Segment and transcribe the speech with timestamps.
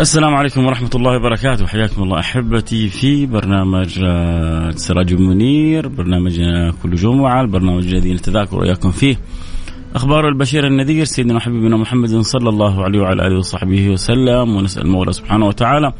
[0.00, 1.66] السلام عليكم ورحمة الله وبركاته.
[1.66, 5.88] حياكم الله أحبتي في برنامج آه، سراج منير.
[5.88, 9.16] برنامجنا كل جمعة البرنامج الذي نتذاكر وإياكم فيه.
[9.94, 14.56] أخبار البشير النذير سيدنا وحبيبنا محمد صلى الله عليه وعلى آله وصحبه وسلم.
[14.56, 15.92] ونسأل المولى سبحانه وتعالى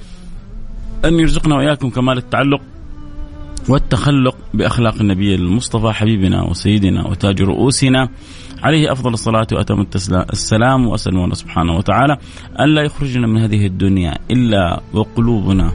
[1.05, 2.61] أن يرزقنا وإياكم كمال التعلق
[3.71, 8.09] والتخلق بأخلاق النبي المصطفى حبيبنا وسيدنا وتاج رؤوسنا.
[8.63, 9.87] عليه أفضل الصلاة وأتم
[10.33, 12.17] السلام وأسأل الله سبحانه وتعالى
[12.61, 15.73] الا يخرجنا من هذه الدنيا إلا وقلوبنا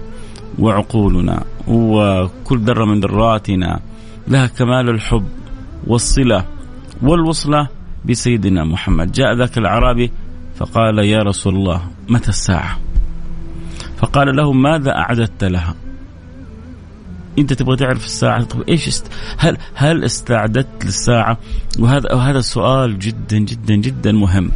[0.60, 3.80] وعقولنا وكل ذرة من ذراتنا.
[4.28, 5.28] لها كمال الحب
[5.88, 6.46] والصلة
[7.02, 7.68] والوصلة
[8.06, 9.12] بسيدنا محمد.
[9.12, 10.12] جاء ذاك الأعرابي
[10.56, 12.80] فقال يا رسول الله متى الساعة؟
[13.98, 15.76] فقال له ماذا أعددت لها؟
[17.40, 19.12] انت تبغى تعرف الساعة؟ طب إيش است...
[19.38, 21.38] هل هل استعددت للساعة؟
[21.80, 24.52] وهذا وهذا السؤال جدا جدا جدا مهم.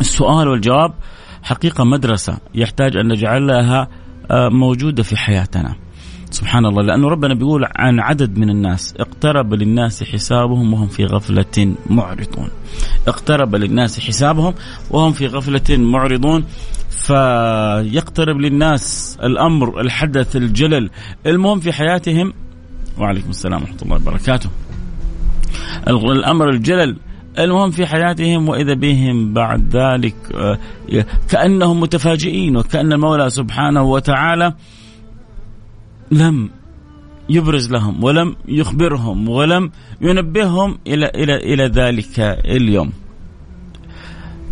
[0.00, 0.94] السؤال والجواب
[1.42, 3.88] حقيقة مدرسة يحتاج أن نجعلها
[4.30, 5.74] آه، موجودة في حياتنا.
[6.30, 11.74] سبحان الله لأنه ربنا بيقول عن عدد من الناس اقترب للناس حسابهم وهم في غفلة
[11.90, 12.48] معرضون.
[13.08, 14.54] اقترب للناس حسابهم
[14.90, 16.44] وهم في غفلة معرضون.
[16.96, 20.90] فيقترب للناس الأمر الحدث الجلل
[21.26, 22.32] المهم في حياتهم
[22.98, 24.50] وعليكم السلام ورحمة الله وبركاته
[25.88, 26.96] الأمر الجلل
[27.38, 30.58] المهم في حياتهم وإذا بهم بعد ذلك آه،
[31.28, 34.54] كأنهم متفاجئين وكأن المولى سبحانه وتعالى
[36.10, 36.50] لم
[37.28, 39.70] يبرز لهم ولم يخبرهم ولم
[40.00, 42.92] ينبههم إلى إلى إلى ذلك اليوم.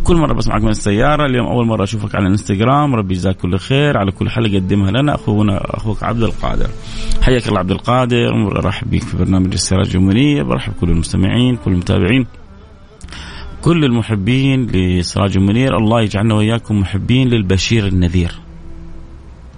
[0.05, 1.25] كل مرة بسمعك من السيارة.
[1.25, 3.97] اليوم أول مرة أشوفك على الانستغرام ربي يجزاك كل خير.
[3.97, 5.15] على كل حلقه قدمها لنا.
[5.15, 6.69] أخونا أخوك عبد القادر.
[7.21, 8.57] حياك الله عبد القادر.
[8.57, 12.25] أرحب بك في برنامج السراج المنير برحب كل المستمعين كل المتابعين
[13.61, 18.44] كل المحبين لسراج منير الله يجعلنا وإياكم محبين للبشير النذير.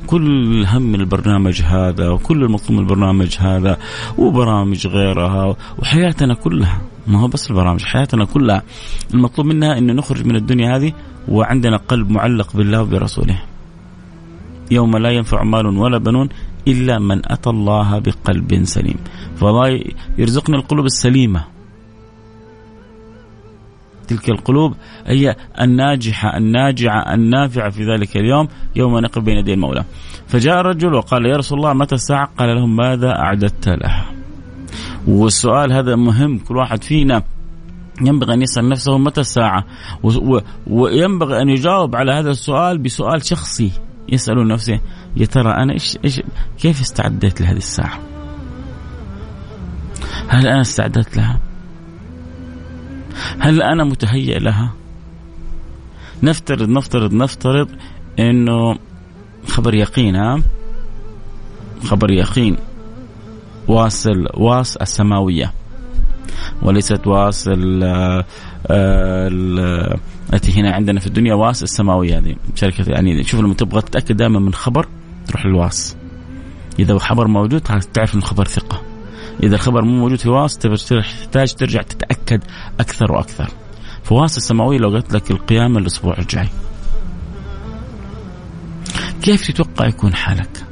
[0.07, 3.78] كل هم البرنامج هذا وكل المطلوب من البرنامج هذا
[4.18, 6.81] وبرامج غيرها وحياتنا كلها.
[7.07, 8.64] ما هو بس البرامج حياتنا كلها.
[9.14, 10.93] المطلوب منها أن نخرج من الدنيا هذه
[11.28, 13.41] وعندنا قلب معلق بالله وبرسوله.
[14.72, 16.29] يوم لا ينفع مال ولا بنون
[16.67, 18.97] إلا من أتى الله بقلب سليم.
[19.35, 19.84] فالله
[20.17, 21.57] يرزقنا القلوب السليمة.
[24.08, 24.76] تلك القلوب
[25.06, 29.84] هي الناجحة الناجعة النافعة في ذلك اليوم يوم نقف بين يدي المولى.
[30.28, 34.12] فجاء الرجل وقال يا رسول الله متى الساعة؟ قال لهم ماذا أعددت لها؟
[35.08, 37.24] والسؤال هذا مهم كل واحد فينا
[38.02, 39.64] ينبغي أن يسأل نفسه متى الساعة؟
[40.68, 43.72] وينبغي أن يجاوب على هذا السؤال بسؤال شخصي.
[44.09, 44.80] يسأل نفسه
[45.16, 46.22] يا ترى أنا إيش, إيش
[46.59, 48.00] كيف استعديت لهذه الساعة؟
[50.28, 51.40] هل أنا استعدت لها؟
[53.40, 54.73] هل أنا متهيئ لها؟
[56.23, 57.69] نفترض نفترض نفترض
[58.19, 58.78] إنه
[59.47, 60.41] خبر يقين ها؟
[61.84, 62.58] خبر يقين.
[63.67, 65.53] واصل واس السماوية.
[66.61, 67.49] وليست واس
[70.34, 72.35] التي هنا عندنا في الدنيا واس السماوية هذه.
[72.55, 74.87] شركة يعني شوف لما تبغى تتأكد دائما من خبر
[75.28, 75.97] تروح للواس
[76.79, 77.61] إذا خبر موجود
[77.93, 78.81] تعرف إنه خبر ثقة.
[79.43, 82.43] إذا الخبر مو موجود في واس تحتاج ترجع تتأكد
[82.79, 83.49] أكثر وأكثر
[84.03, 86.47] فواس السماوية لو قلت لك القيامة الأسبوع الجاي
[89.22, 90.66] كيف تتوقع يكون حالك؟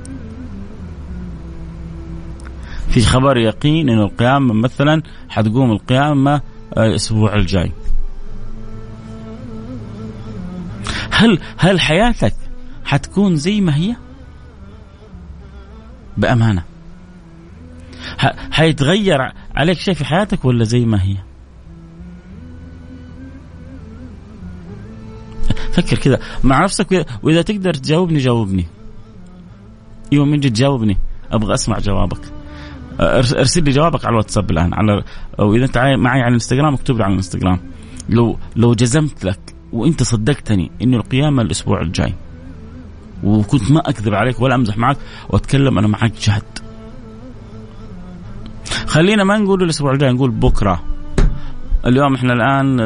[2.89, 6.41] في خبر يقين انه القيامة مثلا حتقوم القيامة
[6.77, 7.71] الأسبوع الجاي.
[11.11, 12.35] هل هل حياتك
[12.85, 13.95] حتكون زي ما هي؟
[16.17, 16.63] بأمانة.
[18.51, 21.15] حيتغير عليك شيء في حياتك ولا زي ما هي؟
[25.71, 26.19] فكر كذا.
[26.43, 28.65] مع نفسك واذا تقدر تجاوبني جاوبني.
[30.13, 30.97] أيوه من جد جاوبني
[31.31, 32.21] أبغى أسمع جوابك.
[32.99, 34.73] أرسل لي جوابك على الواتساب الآن.
[34.73, 35.03] على
[35.39, 37.59] أو إذا أنت معي على الإنستغرام اكتب لي على الإنستغرام.
[38.09, 42.13] لو لو جزمت لك وإنت صدقتني إنه القيامة الأسبوع الجاي
[43.23, 44.97] وكنت ما أكذب عليك ولا أمزح معك
[45.29, 46.43] وأتكلم أنا معك جهد
[48.87, 50.83] خلينا ما نقول الأسبوع الجاي نقول بكرة.
[51.85, 52.79] اليوم إحنا الآن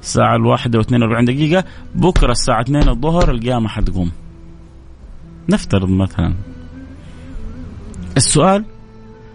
[0.00, 1.64] الساعة الواحدة و42 دقيقة.
[1.94, 4.12] بكرة الساعة 2 الظهر القيامة حتقوم.
[5.48, 6.34] نفترض مثلا.
[8.16, 8.64] السؤال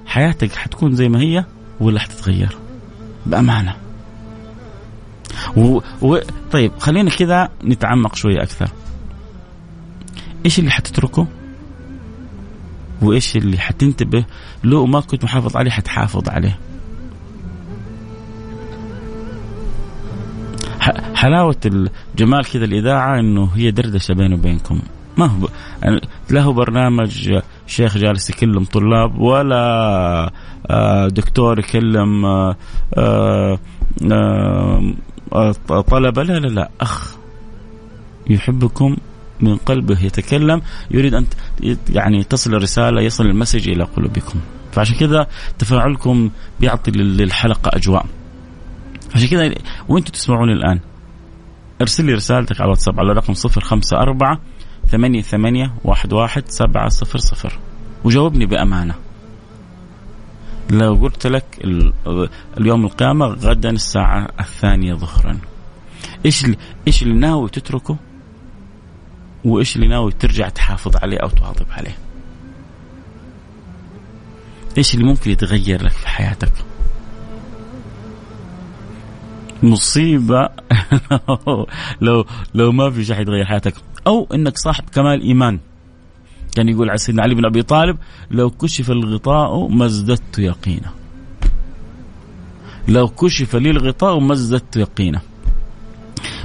[0.06, 1.46] حياتك حتكون زي ما هي
[1.80, 2.58] ولا حتتغير؟
[3.26, 3.76] بأمانة.
[5.58, 5.80] و...
[6.02, 6.18] و...
[6.52, 8.70] طيب خلينا كذا نتعمق شوية أكثر.
[10.46, 11.28] إيش اللي حتتركه؟
[13.02, 14.26] وإيش اللي حتنتبه؟
[14.64, 16.60] لو ما كنت محافظ عليه حتحافظ عليه.
[21.16, 24.80] حلاوة الجمال كذا الإذاعة إنه هي دردشة بيني وبينكم.
[25.18, 25.48] ما هو
[25.84, 30.32] يعني لا هو برنامج شيخ جالس يكلم طلاب ولا
[30.68, 32.56] آه، دكتور يكلم آه،
[32.98, 33.60] آه،
[35.88, 36.24] طلبة.
[36.24, 37.16] لا لا لا أخ.
[38.30, 38.98] يحبكم
[39.42, 40.62] من قلبه يتكلم
[40.92, 41.26] يريد أن
[41.90, 44.40] يعني تصل الرسالة يصل المسج إلى قلوبكم.
[44.72, 45.28] فعشان كذا
[45.60, 46.30] تفاعلكم
[46.60, 48.06] بيعطي للحلقة أجواء.
[49.16, 49.54] عشان كذا
[49.90, 50.80] وأنتم تسمعوني الآن؟
[51.82, 54.40] ارسل لي رسالتك على الواتساب على رقم 054
[54.88, 57.60] ثمانية ثمانية واحد واحد سبعة صفر صفر.
[58.04, 58.96] وجاوبني بأمانة.
[60.70, 61.46] لو قلت لك
[62.58, 65.38] اليوم القيامة غدا الساعة الثانية ظهرا.
[66.26, 66.58] إيش اللي
[66.88, 67.98] إيش اللي ناوي تتركه؟
[69.46, 71.98] وإيش اللي ناوي ترجع تحافظ عليه أو تواظب عليه؟
[74.78, 76.52] إيش اللي ممكن يتغير لك في حياتك؟
[79.64, 80.50] مصيبة.
[82.02, 83.74] لو لو ما في شيء حيتغير حياتك.
[84.08, 85.60] أو أنك صاحب كمال إيمان.
[86.56, 87.98] كان يقول على سيدنا علي بن أبي طالب
[88.32, 90.92] لو كشف الغطاء ما ازددت يقينا.
[92.88, 95.22] لو كشف لي الغطاء ما ازددت يقينا.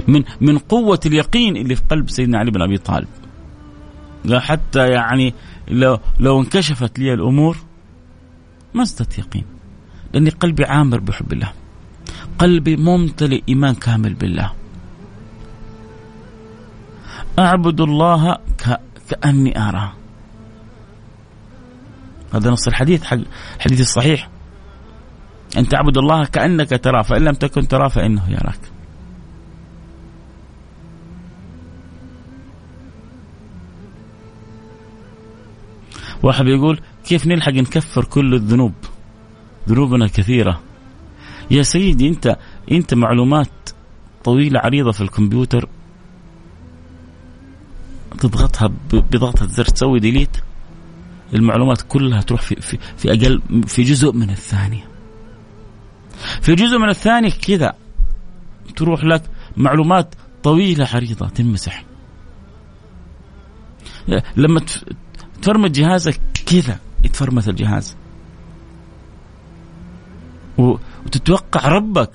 [0.07, 3.07] من من قوة اليقين اللي في قلب سيدنا علي بن أبي طالب.
[4.33, 5.33] حتى يعني
[5.67, 7.57] لو لو انكشفت لي الأمور
[8.73, 9.45] ما ازددت يقين.
[10.13, 11.51] لأني قلبي عامر بحب الله.
[12.39, 14.53] قلبي ممتلئ إيمان كامل بالله.
[17.39, 18.79] أعبد الله ك...
[19.09, 19.93] كأني أراه
[22.33, 23.17] هذا نص الحديث حق
[23.55, 24.29] الحديث الصحيح.
[25.57, 28.59] أن تعبد الله كأنك تراه فإن لم تكن تراه فإنه يراك.
[36.23, 38.73] واحد يقول كيف نلحق نكفر كل الذنوب؟
[39.69, 40.61] ذنوبنا كثيرة.
[41.51, 42.37] يا سيدي انت
[42.71, 43.69] انت معلومات
[44.23, 45.69] طويلة عريضة في الكمبيوتر.
[48.19, 50.37] تضغطها بضغطة زر تسوي ديليت
[51.33, 54.87] المعلومات كلها تروح في, في, في أقل في جزء من الثانية.
[56.41, 57.73] في جزء من الثانية كذا
[58.75, 59.23] تروح لك
[59.57, 61.83] معلومات طويلة عريضة تنمسح
[64.37, 64.61] لما
[65.41, 67.95] تفرمت جهازك كذا يتفرمت الجهاز.
[70.57, 72.09] وتتوقع ربك.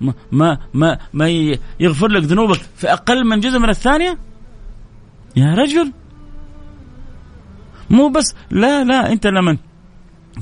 [0.00, 1.28] ما ما ما, ما
[1.80, 4.18] يغفر لك ذنوبك في أقل من جزء من الثانية؟
[5.36, 5.92] يا رجل!
[7.90, 9.56] مو بس لا لا أنت لما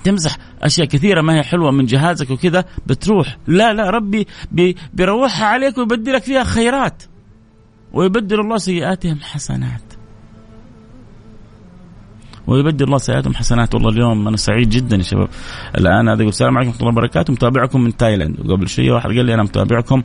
[0.05, 3.38] تمسح أشياء كثيرة ما هي حلوة من جهازك وكذا بتروح.
[3.47, 7.02] لا لا ربي بي بيروحها عليك ويبدلك فيها خيرات.
[7.93, 9.92] ويبدل الله سيئاتهم حسنات.
[12.47, 13.75] ويبدل الله سيئاتهم حسنات.
[13.75, 15.29] والله اليوم أنا سعيد جدا يا شباب.
[15.79, 17.33] الآن هذا يقول السلام عليكم ورحمة الله وبركاته.
[17.33, 18.41] متابعكم من تايلاند.
[18.41, 20.03] وقبل شوية واحد قال لي أنا متابعكم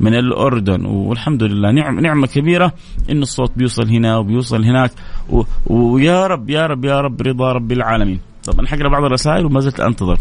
[0.00, 0.84] من الأردن.
[0.84, 1.70] والحمد لله.
[1.70, 2.72] نعم نعمة كبيرة
[3.10, 4.90] إن الصوت بيوصل هنا وبيوصل هناك.
[5.30, 5.42] و...
[5.66, 8.20] ويا رب يا رب يا رب رضا رب العالمين.
[8.44, 10.18] طبعا حقرا بعض الرسائل وما زلت أنتظر.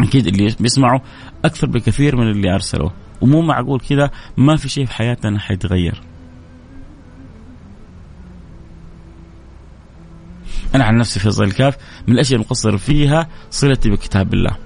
[0.00, 1.00] أكيد اللي بيسمعوا
[1.44, 2.90] أكثر بكثير من اللي أرسلوا.
[3.20, 6.00] ومو معقول كذا ما في شيء في حياتنا حيتغير.
[10.74, 11.76] أنا عن نفسي في ظل الكاف
[12.06, 14.56] من الأشياء المقصر فيها صلتي بكتاب الله.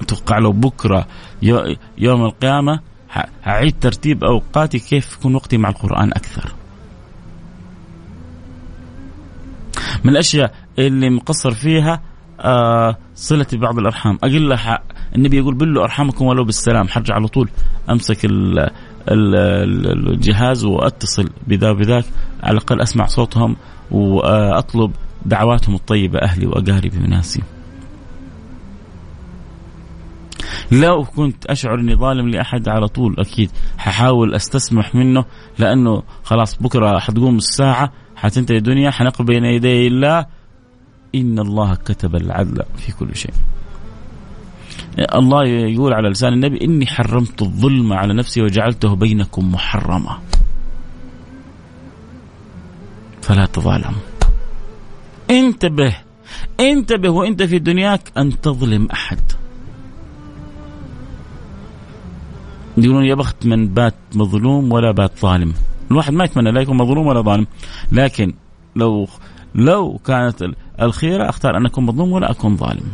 [0.00, 1.06] أتوقع لو بكرة
[1.98, 2.80] يوم القيامة
[3.42, 6.52] هعيد ترتيب أوقاتي كيف يكون وقتي مع القرآن أكثر.
[10.04, 12.02] من الأشياء اللي مقصر فيها
[12.40, 12.96] آه
[13.52, 14.18] ببعض الأرحام.
[14.22, 14.78] أقول له
[15.16, 16.88] النبي يقول بلوا ارحامكم ولو بالسلام.
[16.88, 17.48] حرجع على طول
[17.90, 18.70] أمسك ال
[19.08, 22.04] الجهاز وأتصل بذا بذاك
[22.42, 23.56] على الأقل أسمع صوتهم
[23.90, 24.92] وأطلب
[25.26, 27.42] دعواتهم الطيبة أهلي وأقاربي وناسي.
[30.72, 35.24] لو كنت أشعر إني ظالم لأحد على طول أكيد ححاول أستسمح منه
[35.58, 40.26] لأنه خلاص بكرة حتقوم الساعة حتنتهي الدنيا حنقف بين يدي الله
[41.14, 43.34] إن الله كتب العدل في كل شيء.
[45.14, 50.18] الله يقول على لسان النبي إني حرمت الظلم على نفسي وجعلته بينكم محرما.
[53.30, 53.94] فلا تظالم.
[55.30, 55.96] انتبه.
[56.60, 59.18] انتبه وانت في دنياك أن تظلم أحد.
[62.76, 65.54] يقولون يا بخت من بات مظلوم ولا بات ظالم.
[65.90, 67.46] الواحد ما يتمنى لا يكون مظلوم ولا ظالم.
[67.92, 68.34] لكن
[68.76, 69.08] لو
[69.54, 70.44] لو كانت
[70.82, 72.88] الخيرة أختار أن أكون مظلوم ولا أكون ظالم.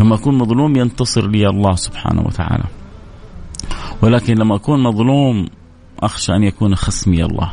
[0.00, 2.64] لما أكون مظلوم ينتصر لي الله سبحانه وتعالى.
[4.02, 5.48] ولكن لما أكون مظلوم
[6.02, 7.52] أخشى أن يكون خصمي الله.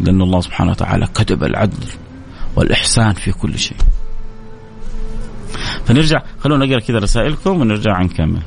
[0.00, 1.86] لأن الله سبحانه وتعالى كتب العدل
[2.56, 3.78] والإحسان في كل شيء.
[5.84, 8.42] فنرجع خلونا نقرأ كذا رسائلكم ونرجع نكمل.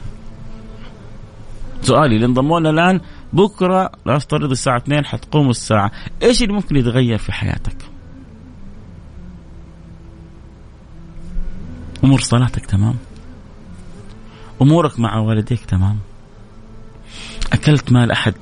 [1.82, 3.02] سؤالي اللي انضموا لنا الآن
[3.34, 5.92] بكرة لا افترض الساعة 2 حتقوم الساعة.
[6.24, 7.78] إيش اللي ممكن يتغير في حياتك؟
[12.04, 12.96] أمور صلاتك تمام؟
[14.62, 16.00] أمورك مع والديك تمام؟
[17.54, 18.34] أكلت مال أحد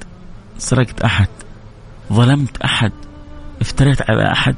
[0.57, 1.27] سرقت أحد
[2.13, 2.91] ظلمت أحد
[3.61, 4.55] افتريت على أحد.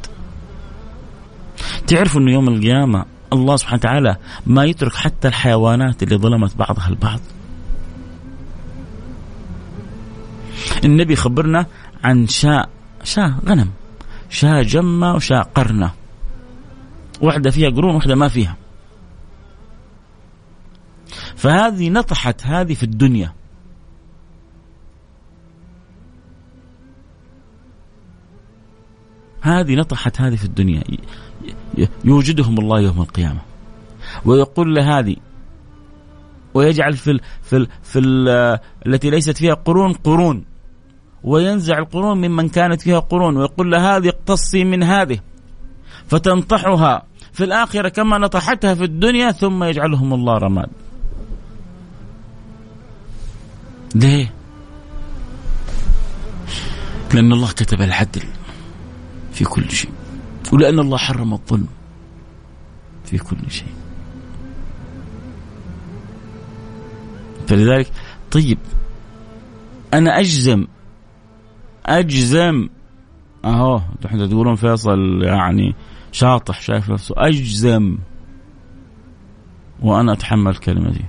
[1.87, 7.19] تعرفوا أنه يوم القيامة الله سبحانه وتعالى ما يترك حتى الحيوانات اللي ظلمت بعضها البعض.
[10.85, 11.65] النبي خبرنا
[12.03, 12.69] عن شاء
[13.03, 13.69] شاء غنم
[14.29, 15.91] شاء جمة وشاء قرنة.
[17.21, 18.55] واحدة فيها قرون واحدة ما فيها.
[21.35, 23.33] فهذه نطحت هذه في الدنيا.
[29.41, 30.83] هذه نطحت هذه في الدنيا.
[32.05, 33.41] يوجدهم الله يوم القيامة.
[34.25, 35.15] ويقول لهذه
[36.53, 38.29] ويجعل في ال في ال في ال
[38.87, 40.45] التي ليست فيها قرون قرون.
[41.23, 43.37] وينزع القرون ممن كانت فيها قرون.
[43.37, 45.19] ويقول لهذه اقتصي من هذه
[46.07, 50.69] فتنطحها في الآخرة كما نطحتها في الدنيا ثم يجعلهم الله رماد.
[53.95, 54.33] ليه؟
[57.13, 58.23] لأن الله كتب العدل.
[59.31, 59.91] في كل شيء.
[60.53, 61.67] ولأن الله حرم الظلم
[63.05, 63.73] في كل شيء.
[67.47, 67.91] فلذلك
[68.31, 68.57] طيب
[69.93, 70.67] أنا أجزم
[71.85, 72.69] أجزم
[73.45, 75.75] أهو إحنا تقولون فيصل يعني
[76.11, 77.97] شاطح شايف نفسه أجزم
[79.81, 81.05] وأنا أتحمل كلمتي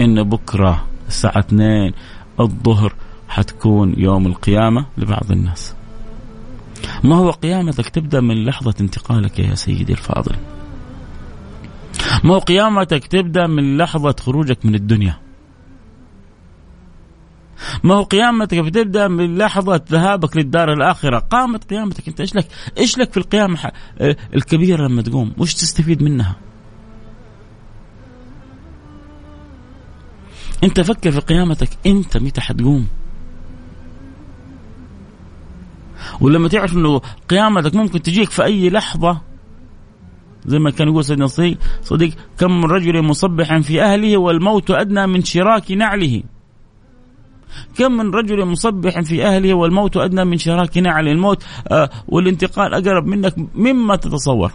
[0.00, 1.92] إن بكرة الساعة 2
[2.40, 2.94] الظهر
[3.28, 5.74] حتكون يوم القيامة لبعض الناس.
[7.04, 10.36] ما هو قيامتك؟ تبدأ من لحظة انتقالك يا سيدي الفاضل.
[12.24, 15.18] ما هو قيامتك؟ تبدأ من لحظة خروجك من الدنيا.
[17.84, 21.18] ما هو قيامتك؟ بتبدأ من لحظة ذهابك للدار الآخرة.
[21.18, 22.20] قامت قيامتك أنت.
[22.20, 22.48] إيش لك؟
[22.78, 23.72] إيش لك في القيامة؟
[24.34, 25.32] الكبيرة لما تقوم.
[25.38, 26.36] وش تستفيد منها؟
[30.64, 31.68] أنت فكر في قيامتك.
[31.86, 32.88] أنت متى حتقوم؟
[36.20, 39.20] ولما تعرف إنه قيامتك ممكن تجيك في أي لحظة
[40.46, 45.06] زي ما كان يقول سيدنا صديق صديق كم من رجل مصبح في أهله والموت أدنى
[45.06, 46.22] من شراك نعله.
[47.76, 53.06] كم من رجل مصبح في أهله والموت أدنى من شراك نعله الموت آه والانتقال أقرب
[53.06, 54.52] منك مما تتصور.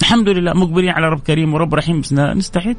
[0.00, 2.00] الحمد لله مقبلين على رب كريم ورب رحيم.
[2.00, 2.76] بس نستعد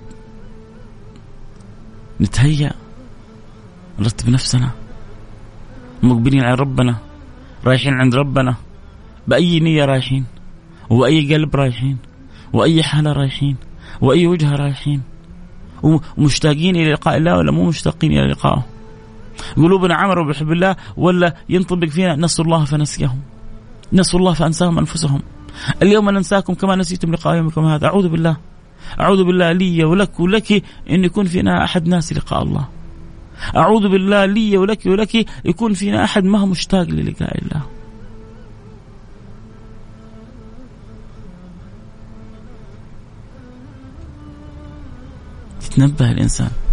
[2.21, 2.71] نتهيأ
[3.99, 4.71] نرتب نفسنا.
[6.03, 6.95] مقبلين على ربنا
[7.65, 8.55] رايحين عند ربنا.
[9.27, 10.25] بأي نية رايحين
[10.89, 11.97] وأي قلب رايحين
[12.53, 13.55] وأي حالة رايحين
[14.01, 15.01] وأي وجهة رايحين
[16.17, 18.65] ومشتاقين إلى لقاء الله ولا مو مشتاقين إلى لقائه
[19.55, 23.19] قلوبنا عمروا بحب الله ولا ينطبق فينا نسوا الله فنسيهم؟
[23.93, 25.21] نسوا الله فأنساهم أنفسهم.
[25.81, 27.87] اليوم ننساكم كما نسيتم لقاء يومكم هذا.
[27.87, 28.37] أعوذ بالله.
[28.99, 32.67] أعوذ بالله لي ولك ولك أن يكون فينا أحد ناس لقاء الله.
[33.55, 37.63] أعوذ بالله لي ولك ولك يكون فينا أحد ما هو مشتاق للقاء الله.
[45.61, 46.68] تتنبه الإنسان.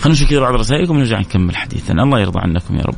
[0.00, 2.02] خلينا نشوف كذا بعض رسائلكم ونرجع نكمل حديثنا.
[2.02, 2.94] الله يرضى عنكم يا رب.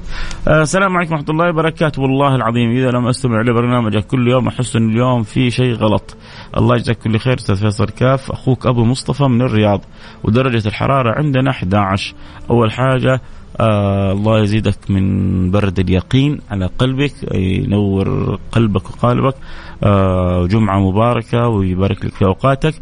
[0.48, 2.02] آه السلام عليكم ورحمة الله وبركاته.
[2.02, 6.16] والله العظيم إذا لم أستمع لبرنامجك كل يوم أحس إن اليوم في شيء غلط.
[6.56, 8.30] الله يجزاك كل خير أستاذ فيصل كاف.
[8.30, 9.80] أخوك أبو مصطفى من الرياض.
[10.24, 12.14] ودرجة الحرارة عندنا 11
[12.50, 13.20] أول حاجة
[13.60, 19.34] آه الله يزيدك من برد اليقين على قلبك ينور قلبك وقالبك.
[19.82, 22.74] آه جمعة مباركة ويبارك لك في أوقاتك.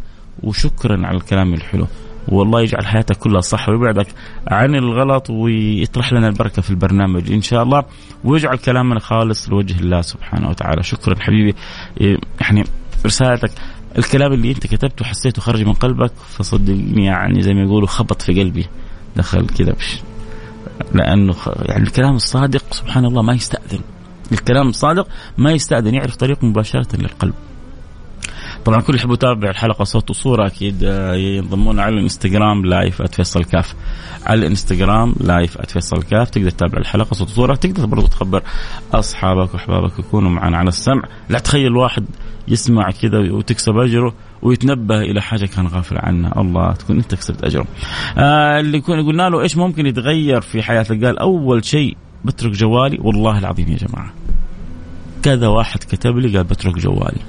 [0.43, 1.87] وشكرا على الكلام الحلو.
[2.31, 4.07] والله يجعل حياتك كلها صح ويبعدك
[4.49, 7.85] عن الغلط ويطرح لنا البركة في البرنامج إن شاء الله.
[8.25, 10.83] ويجعل كلامنا خالص لوجه الله سبحانه وتعالى.
[10.83, 11.55] شكرا حبيبي.
[12.41, 12.65] يعني
[13.07, 13.51] رسالتك
[13.99, 18.41] الكلام اللي أنت كتبته حسيته خرج من قلبك فصدقني يعني زي ما يقولوا خبط في
[18.41, 18.67] قلبي.
[19.17, 19.75] دخل كذا
[20.95, 23.81] لأنه يعني الكلام الصادق سبحان الله ما يستأذن.
[24.33, 25.09] الكلام الصادق
[25.39, 25.95] ما يستأذن.
[25.95, 27.35] يعرف طريق مباشرة للقلب.
[28.65, 33.75] طبعا كل يحب يتابع الحلقة صوت وصورة أكيد آه، ينضمون على الانستغرام لايف @فيصل كاف.
[34.27, 37.55] على الانستغرام لايف @فيصل كاف تقدر تتابع الحلقة صوت وصورة.
[37.55, 38.43] تقدر برضو تخبر
[38.93, 41.03] أصحابك وأحبابك يكونوا معنا على السمع.
[41.29, 42.05] لا تخيل واحد
[42.49, 46.41] يسمع كذا وتكسب أجره ويتنبه إلى حاجة كان غافل عنها.
[46.41, 47.67] الله تكون أنت كسبت أجره.
[48.19, 52.99] آه اللي قلنا له إيش ممكن يتغير في حياتك قال أول شيء بترك جوالي.
[53.01, 54.13] والله العظيم يا جماعة
[55.23, 57.21] كذا واحد كتب لي قال بترك جوالي.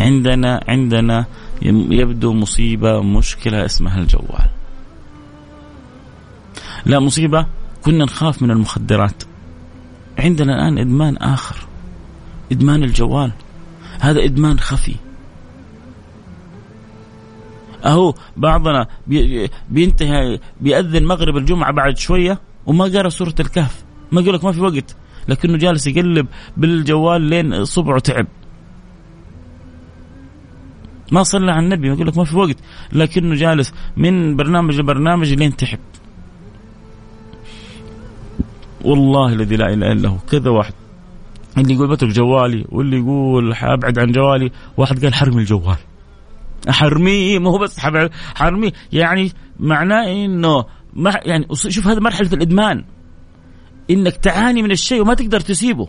[0.00, 1.26] عندنا عندنا
[1.62, 4.50] يبدو مصيبة مشكلة اسمها الجوال.
[6.86, 7.46] لا مصيبة
[7.84, 9.22] كنا نخاف من المخدرات.
[10.18, 11.56] عندنا الآن إدمان آخر
[12.52, 13.32] إدمان الجوال.
[14.00, 14.94] هذا إدمان خفي.
[17.84, 18.86] أهو بعضنا
[19.70, 23.84] بينتهي بيأذن مغرب الجمعة بعد شوية وما قرأ سورة الكهف.
[24.12, 24.96] ما يقول لك ما في وقت
[25.28, 28.26] لكنه جالس يقلب بالجوال لين صبعه تعب.
[31.10, 32.56] ما صلى على النبي يقول لك ما في وقت.
[32.92, 35.78] لكنه جالس من برنامج لبرنامج لين تحب
[38.84, 40.16] والله الذي لا إله إلا هو.
[40.30, 40.74] كذا واحد.
[41.58, 45.76] اللي يقول بترك جوالي واللي يقول أبعد عن جوالي واحد قال حرمي الجوال.
[46.68, 47.78] حرميه مو بس
[48.34, 52.84] حرميه يعني معناه إنه ما يعني شوف هذا مرحلة الإدمان.
[53.90, 55.88] إنك تعاني من الشيء وما تقدر تسيبه.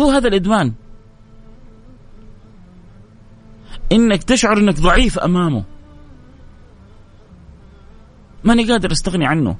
[0.00, 0.72] هو هذا الإدمان.
[3.92, 5.64] إنك تشعر إنك ضعيف أمامه.
[8.44, 9.56] ماني قادر أستغني عنه.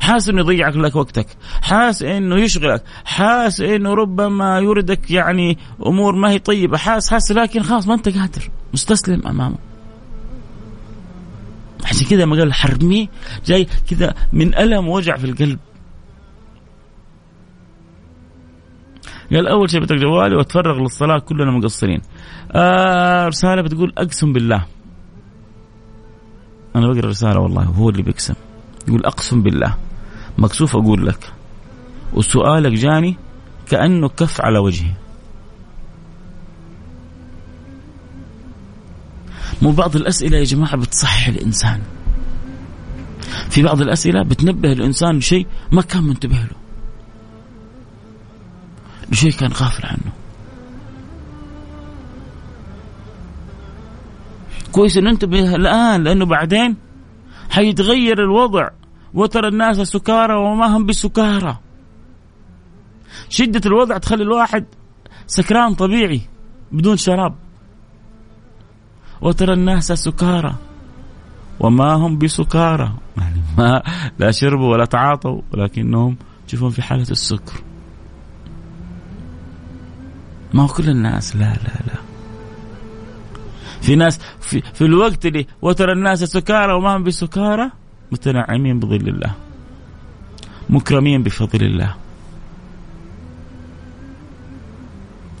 [0.00, 1.26] حاس إنه يضيع لك وقتك.
[1.62, 2.84] حاس إنه يشغلك.
[3.04, 6.76] حاس إنه ربما يوردك يعني أمور ما هي طيبة.
[6.76, 8.50] حاس حاس لكن خلاص ما أنت قادر.
[8.74, 9.58] مستسلم أمامه.
[11.84, 13.06] عشان كذا ما قال حرميه
[13.46, 15.58] جاي كذا من ألم ووجع في القلب.
[19.32, 22.00] قال أول شيء بترك جوالي وأتفرغ للصلاة كلنا مقصرين.
[22.52, 24.66] آه رسالة بتقول أقسم بالله.
[26.76, 28.34] أنا بقرأ رسالة والله وهو اللي بيقسم.
[28.88, 29.74] يقول أقسم بالله
[30.38, 31.32] مكسوف أقول لك
[32.12, 33.16] وسؤالك جاني
[33.70, 34.92] كأنه كف على وجهي.
[39.62, 41.82] مو بعض الأسئلة يا جماعة بتصحي الإنسان.
[43.50, 46.56] في بعض الأسئلة بتنبه الإنسان لشيء ما كان منتبه له.
[49.12, 50.12] لشيء كان غافل عنه
[54.78, 56.76] كويس إن ننتبه الآن لأنه بعدين
[57.50, 58.68] حيتغير الوضع
[59.14, 61.58] وترى الناس سكارى وما هم بسكارى.
[63.28, 64.64] شدة الوضع تخلي الواحد
[65.26, 66.20] سكران طبيعي
[66.72, 67.34] بدون شراب.
[69.20, 70.54] وترى الناس سكارى
[71.60, 72.92] وما هم بسكارى.
[73.16, 73.82] يعني ما
[74.18, 77.62] لا شربوا ولا تعاطوا ولكنهم تشوفون في حالة السكر.
[80.54, 82.07] ما هو كل الناس لا لا لا.
[83.80, 87.70] في ناس في, في الوقت اللي وترى الناس سكارى وما هم بسكارى
[88.12, 89.32] متنعمين بظل الله.
[90.70, 91.94] مكرمين بفضل الله.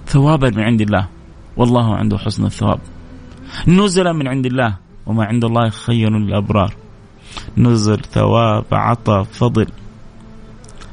[0.06, 1.08] ثوابا من عند الله.
[1.56, 2.80] والله عنده حسن الثواب.
[3.68, 4.76] نزلا من عند الله.
[5.06, 6.74] وما عند الله خير للأبرار.
[7.56, 9.66] نزل ثواب عطاء فضل.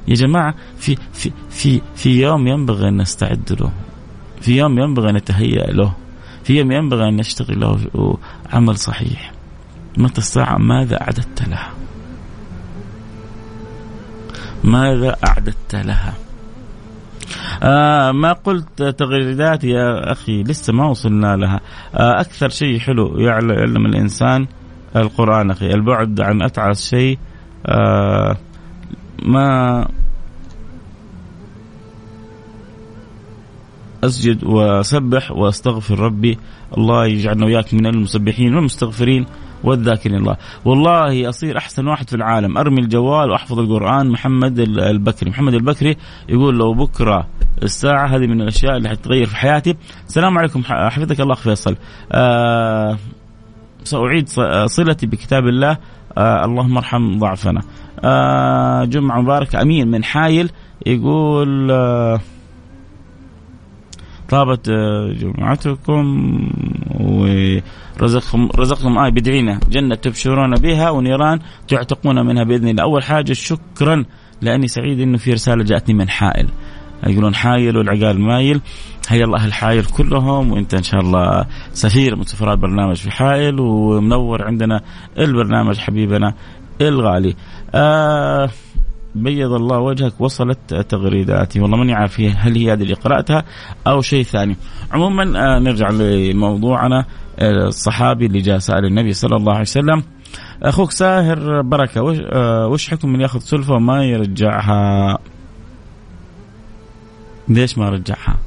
[0.08, 3.72] يا جماعة في في في في يوم ينبغي أن نستعد له.
[4.42, 6.05] في يوم ينبغي أن نتهيأ له.
[6.46, 8.18] في يوم ينبغي أن نشتغل له
[8.54, 9.32] عمل صحيح.
[9.98, 11.74] متى الساعة؟ ماذا أعددت لها؟
[14.64, 16.14] ماذا أعددت لها؟
[17.64, 21.60] آه ما قلت تغريدات يا أخي لسه ما وصلنا لها.
[21.96, 24.48] آه أكثر شيء حلو يعلم الإنسان
[24.96, 25.66] القرآن أخي.
[25.66, 27.18] البعد عن أتعس شيء
[27.66, 28.38] آه
[29.24, 29.88] ما
[34.06, 36.38] أسجد وأسبح وأستغفر ربي.
[36.78, 39.26] الله يجعلنا وياك من المسبحين والمستغفرين
[39.64, 40.18] والذاكرين.
[40.18, 40.38] الله.
[40.66, 42.58] والله أصير أحسن واحد في العالم.
[42.58, 44.10] أرمي الجوال وأحفظ القرآن.
[44.10, 45.30] محمد البكري.
[45.30, 45.98] محمد البكري
[46.30, 47.28] يقول لو بكرة
[47.64, 49.76] الساعة هذه من الأشياء اللي حتغير في حياتي.
[50.08, 50.64] السلام عليكم.
[50.64, 51.76] حفظك الله فيصل.
[52.12, 52.98] آه
[53.84, 54.30] سأعيد
[54.66, 55.78] صلتي بكتاب الله.
[56.18, 57.62] آه اللهم ارحم ضعفنا.
[58.04, 59.62] آه جمعة مباركة.
[59.62, 60.52] أمين من حايل
[60.86, 62.20] يقول آه
[64.30, 66.06] طابت آه، جمعتكم
[67.00, 72.84] ورزقكم رزقكم آه بدعينا جنة تبشرون بها ونيران تعتقون منها بإذن الله.
[72.84, 74.06] أول حاجة شكرا
[74.42, 76.48] لأني سعيد أنه في رسالة جاءتني من حائل.
[77.08, 78.62] يقولون حايل والعقال مايل.
[79.08, 84.44] هيا الله الحايل كلهم وإنت إن شاء الله سفير من سفراء البرنامج في حائل ومنور
[84.44, 84.82] عندنا
[85.18, 86.34] البرنامج حبيبنا
[86.82, 87.36] الغالي.
[87.76, 88.50] آه
[89.16, 91.60] بيض الله وجهك وصلت تغريداتي.
[91.60, 93.44] والله ماني عارف هل هي هذه اللي قرأتها
[93.88, 94.58] أو شيء ثاني.
[94.92, 97.06] عموما آه نرجع لموضوعنا
[97.40, 100.04] آه الصحابي اللي جاء سأل النبي صلى الله عليه وسلم
[100.64, 105.18] أخوك ساهر بركة وش, آه وش حكم من يأخذ سلفة وما يرجعها؟
[107.48, 108.38] ليش ما رجعها؟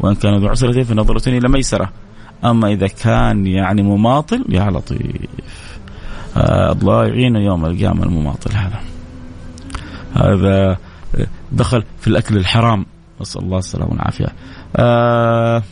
[0.00, 1.92] وإن كان ذو عسرة فنظرة إلى ميسره
[2.44, 5.00] أما إذا كان يعني مماطل يا لطيف.
[6.36, 8.80] الله يعينه يوم القيامة المماطل هذا.
[10.14, 10.76] هذا
[11.52, 12.86] دخل في الأكل الحرام.
[13.20, 14.26] نسأل الله السلامة والعافية.
[14.76, 15.62] آه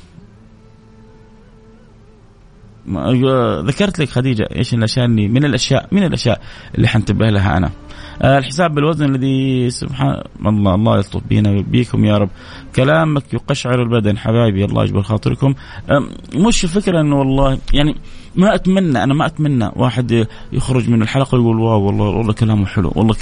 [3.66, 6.40] ذكرت لك خديجة إيش الأشياء اللي من الاشياء من الأشياء
[6.74, 7.70] اللي حنتبه لها أنا.
[8.22, 12.30] آه الحساب بالوزن الذي سبحان الله الله يلطف بينا بيكم يا رب.
[12.76, 15.54] كلامك يقشعر البدن حبايبي الله يجبر خاطركم.
[16.36, 17.94] مش الفكرة إنه والله يعني
[18.36, 22.92] ما أتمنى أنا ما أتمنى واحد يخرج من الحلقة يقول واو والله والله كلامه حلو
[22.96, 23.14] والله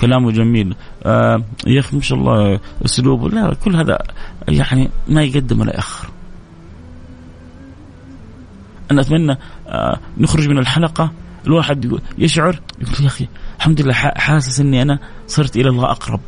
[0.00, 0.74] كلامه جميل.
[1.04, 3.98] آه يا أخي ما شاء الله أسلوبه لا كل هذا
[4.48, 6.08] يعني ما يقدم ولا يأخر.
[8.92, 11.12] أنا أتمنى آه نخرج من الحلقة.
[11.46, 16.20] الواحد يشعر يقول يا أخي الحمد لله حاسس إني أنا صرت إلى الله أقرب.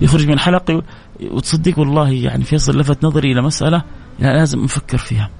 [0.00, 0.82] يخرج من الحلقة
[1.30, 3.82] وتصدق والله يعني فيصل لفت نظري إلى مسألة
[4.20, 5.30] يعني لازم أفكر فيها.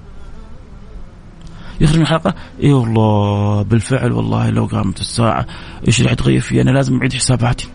[1.81, 5.45] يخرج من الحلقة إي والله بالفعل والله لو قامت الساعة
[5.87, 7.67] إيش اللي حتغير فيه أنا لازم أعيد حساباتي.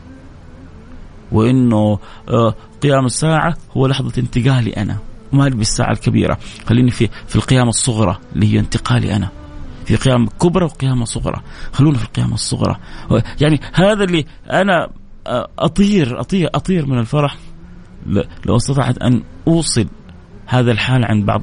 [1.33, 4.97] وإنه آه، قيام الساعة هو لحظة انتقالي أنا.
[5.33, 6.39] ما بالساعة الكبيرة.
[6.67, 9.29] خليني في في القيامه الصغرى اللي هي انتقالي أنا.
[9.85, 11.43] في قيام كبرى وقيامة صغرى.
[11.73, 12.77] خلونا في القيامة الصغرى.
[13.41, 14.91] يعني هذا اللي أنا
[15.59, 17.37] أطير أطير أطير من الفرح.
[18.47, 19.87] لو استطعت أن أوصل
[20.47, 21.43] هذا الحال عند بعض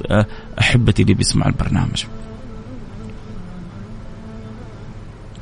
[0.60, 2.04] أحبتي اللي بيسمع البرنامج.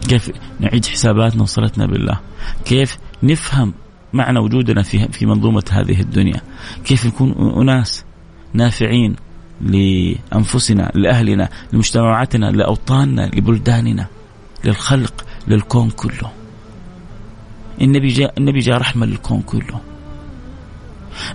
[0.07, 2.19] كيف نعيد حساباتنا وصلتنا بالله؟
[2.65, 3.73] كيف نفهم
[4.13, 6.41] معنى وجودنا في في منظومة هذه الدنيا؟
[6.85, 7.31] كيف نكون
[7.61, 8.05] أناس
[8.53, 9.15] نافعين
[9.61, 14.07] لأنفسنا لأهلنا لمجتمعاتنا لأوطاننا لبلداننا
[14.65, 16.31] للخلق للكون كله.
[17.81, 19.81] النبي جاء النبي جاء رحمة للكون كله.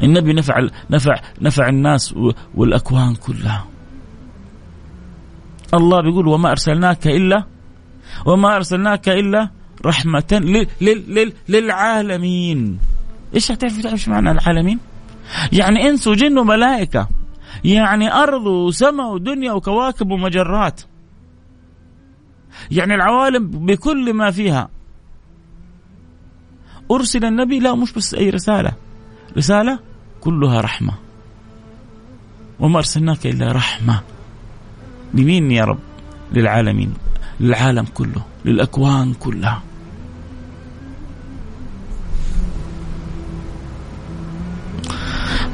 [0.03, 2.15] النبي نفع نفع نفع الناس
[2.55, 3.67] والأكوان كلها.
[5.75, 7.45] الله بيقول وما أرسلناك إلا
[8.27, 9.51] وما أرسلناك إلا
[9.87, 12.79] رحمة لل لل للعالمين.
[13.35, 14.79] إيش هتعرف تعرف معنى العالمين؟
[15.53, 17.09] يعني إنس وجن وملائكة.
[17.65, 20.81] يعني أرض وسماء ودنيا وكواكب ومجرات.
[22.71, 24.69] يعني العوالم بكل ما فيها.
[26.91, 28.73] أرسل النبي لا مش بس أي رسالة.
[29.37, 29.79] رسالة
[30.21, 30.93] كلها رحمة.
[32.61, 34.01] وما أرسلناك إلا رحمة.
[35.15, 35.79] لمين يا رب؟
[36.33, 36.95] للعالمين
[37.41, 39.63] للعالم كله للأكوان كلها.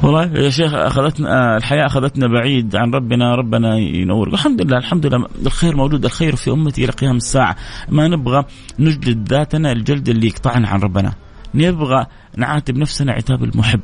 [0.02, 4.28] والله يا شيخ اخذتنا الحياة أخذتنا بعيد عن ربنا ربنا ينور.
[4.28, 5.26] الحمد لله الحمد لله.
[5.46, 7.56] الخير موجود الخير في أمتي إلى قيام الساعة.
[7.88, 8.44] ما نبغى
[8.78, 11.12] نجلد ذاتنا الجلد اللي يقطعنا عن ربنا.
[11.54, 12.06] نبغى
[12.36, 13.80] نعاتب نفسنا عتاب المحب.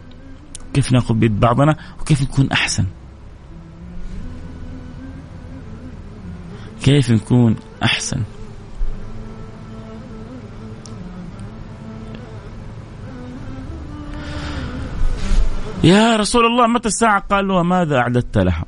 [0.75, 2.85] كيف ناخذ بيد بعضنا وكيف نكون أحسن؟
[6.83, 8.23] كيف نكون أحسن؟
[15.85, 18.65] يا رسول الله متى الساعة؟ قال له ماذا أعددت لها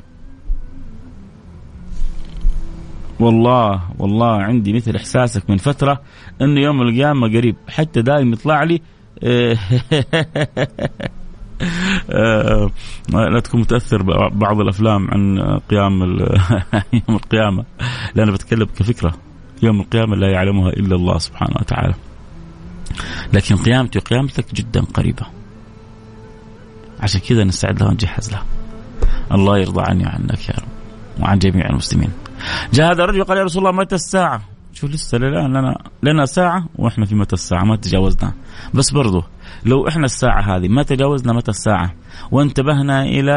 [3.20, 6.00] والله والله عندي مثل إحساسك من فترة
[6.42, 8.80] أنه يوم القيامة قريب حتى دائما يطلع لي
[12.10, 12.70] آه،
[13.12, 15.38] لا تكون متأثر ببعض الأفلام عن
[15.70, 16.02] قيام
[17.08, 17.64] يوم القيامة
[18.14, 19.12] لأنا بتكلم كفكرة
[19.62, 21.94] يوم القيامة لا يعلمها إلا الله سبحانه وتعالى.
[23.32, 25.26] لكن قيامتي وقيامتك جدا قريبة.
[27.00, 28.44] عشان كذا نستعد لها ونجهز لها.
[29.32, 30.68] الله يرضى عني وعنك يا رب
[31.22, 32.10] وعن جميع المسلمين.
[32.72, 36.66] جاء هذا الرجل قال يا رسول الله متى الساعة؟ شوف لسه الان لنا لنا ساعة
[36.76, 38.32] وإحنا في متى الساعة؟ ما تجاوزنا.
[38.74, 39.22] بس برضو
[39.64, 41.92] لو إحنا الساعة هذه ما تجاوزنا متى الساعة؟
[42.30, 43.32] وانتبهنا إلى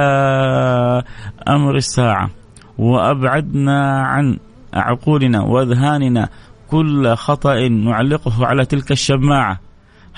[1.47, 2.29] أمر الساعة
[2.77, 4.37] وأبعدنا عن
[4.73, 6.29] عقولنا وأذهاننا
[6.67, 9.59] كل خطأ نعلقه على تلك الشماعة.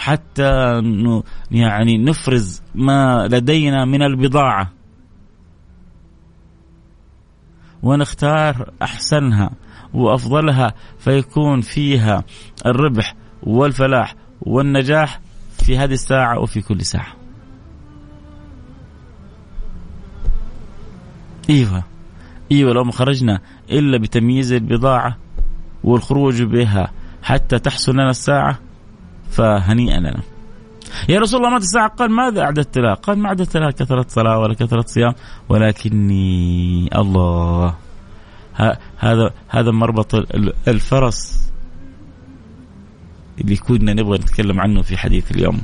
[0.01, 0.81] حتى
[1.51, 4.71] يعني نفرز ما لدينا من البضاعة.
[7.83, 9.49] ونختار أحسنها
[9.93, 12.23] وأفضلها فيكون فيها
[12.65, 15.19] الربح والفلاح والنجاح
[15.57, 17.13] في هذه الساعة وفي كل ساعة.
[21.49, 21.83] إيوه.
[22.51, 23.39] إيوه لو ما خرجنا
[23.71, 25.17] إلا بتمييز البضاعة
[25.83, 26.91] والخروج بها
[27.23, 28.70] حتى تحصل لنا الساعة
[29.31, 30.21] فهنيئا لنا.
[31.09, 34.39] يا رسول الله مات الساعة قال ماذا أعددت لها؟ قال ما أعددت لها كثرة صلاة
[34.39, 35.13] ولا كثرة صيام
[35.49, 37.75] ولكني الله.
[38.97, 40.15] هذا هذا مربط
[40.67, 41.51] الفرس
[43.41, 45.61] اللي كنا نبغى نتكلم عنه في حديث اليوم.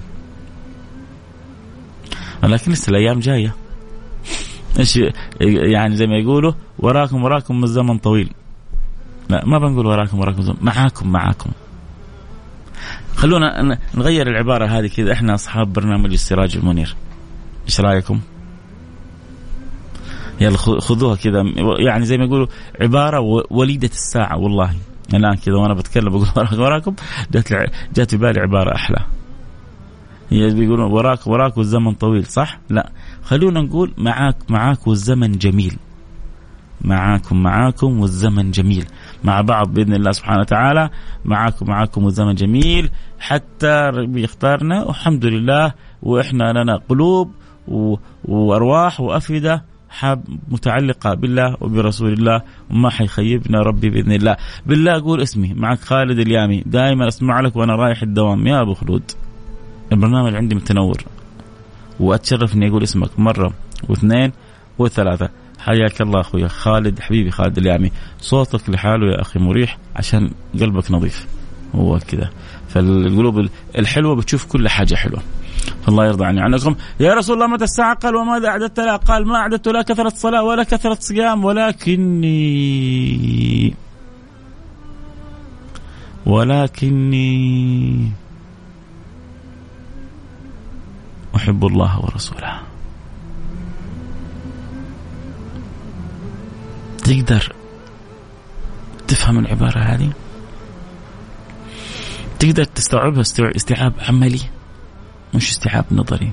[2.43, 3.55] ولكن لسه الأيام جاية.
[4.79, 4.99] إيش
[5.41, 8.33] يعني زي ما يقولوا وراكم وراكم الزمن طويل.
[9.29, 11.49] لا ما بنقول وراكم وراكم الزمن معاكم معاكم.
[13.17, 15.13] خلونا نغير العبارة هذه كذا.
[15.13, 16.95] إحنا أصحاب برنامج السراج المنير.
[17.65, 18.19] إيش رأيكم؟
[20.41, 21.43] يلا خذوها كذا.
[21.79, 22.47] يعني زي ما يقولوا
[22.81, 23.19] عبارة
[23.51, 24.73] وليدة الساعة والله.
[25.13, 26.27] الآن كذا وأنا بتكلم بقول
[26.61, 26.95] وراكم.
[27.31, 27.47] جات
[27.95, 28.99] جات في بالي عبارة أحلى.
[30.29, 32.91] هي بيقولون وراك وراك والزمن طويل صح؟ لا.
[33.23, 35.77] خلونا نقول معاك معاك والزمن جميل.
[36.81, 38.85] معاكم معاكم والزمن جميل.
[39.23, 40.89] مع بعض بإذن الله سبحانه وتعالى.
[41.25, 42.89] معاكم معاكم والزمن جميل.
[43.19, 45.73] حتى بيختارنا والحمد لله.
[46.03, 47.31] وإحنا لنا قلوب
[48.25, 52.41] وأرواح وأفئدة حاب متعلقة بالله وبرسول الله.
[52.71, 54.37] وما حيخيبنا ربي بإذن الله.
[54.65, 55.53] بالله أقول اسمي.
[55.53, 56.63] معك خالد اليامي.
[56.65, 58.47] دائما أسمع لك وأنا رايح الدوام.
[58.47, 59.03] يا أبو خلود.
[59.91, 60.97] البرنامج عندي متنور.
[61.99, 63.53] وأتشرف أني أقول اسمك مرة
[63.89, 64.31] واثنين
[64.79, 65.29] وثلاثة.
[65.59, 67.91] حياك الله أخوي خالد حبيبي خالد اليامي.
[68.21, 71.27] صوتك لحاله يا أخي مريح عشان قلبك نظيف.
[71.75, 72.29] هو كذا.
[72.69, 75.21] فالقلوب الحلوة بتشوف كل حاجة حلوة.
[75.87, 79.35] الله يرضى عني عنكم يا رسول الله متى الساعة قال وماذا أعددت؟ لها قال ما
[79.35, 82.37] أعددت لا كثرة صلاة ولا كثرة صيام ولكني
[86.25, 88.11] ولكني
[91.35, 92.59] أحب الله ورسوله.
[97.07, 97.55] تقدر
[99.07, 100.11] تفهم العبارة هذه؟
[102.39, 103.21] تقدر تستوعبها
[103.55, 104.39] استيعاب عملي
[105.35, 106.31] مش استيعاب نظري.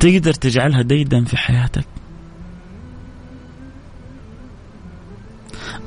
[0.00, 1.86] تقدر تجعلها ديدا في حياتك.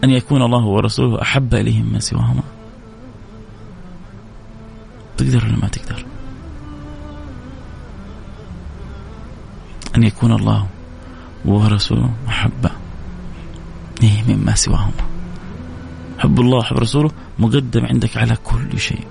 [0.03, 2.43] أن يكون الله ورسوله أحب إليهم ما سواهما.
[5.17, 6.05] تقدر ولا ما تقدر؟
[9.97, 10.67] أن يكون الله
[11.45, 12.71] ورسوله محبة.
[14.03, 15.07] إيه مما سواهما.
[16.19, 19.07] حب الله وحب رسوله مقدم عندك على كل شيء.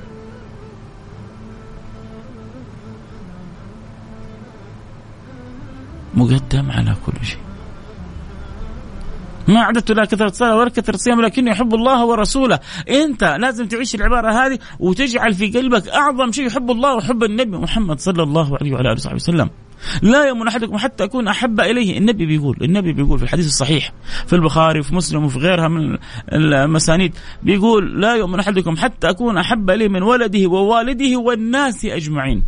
[6.15, 7.39] مقدم على كل شيء.
[9.49, 12.61] ما عددت لا كثرة صلاة ولا كثرة صيام ولكني أحب الله ورسوله.
[12.89, 18.01] أنت لازم تعيش العبارة هذه وتجعل في قلبك أعظم شيء يحب الله وحب النبي محمد
[18.01, 19.51] صلى الله عليه وعلى آله وصحبه وسلم.
[20.03, 21.99] لا يؤمن أحدكم حتى أكون أحب إليه.
[21.99, 23.93] النبي بيقول النبي بيقول في الحديث الصحيح
[24.27, 25.99] في البخاري وفي مسلم وفي غيرها من
[26.33, 32.43] المسانيد بيقول لا يؤمن أحدكم حتى أكون أحب إليه من ولده ووالده والناس أجمعين.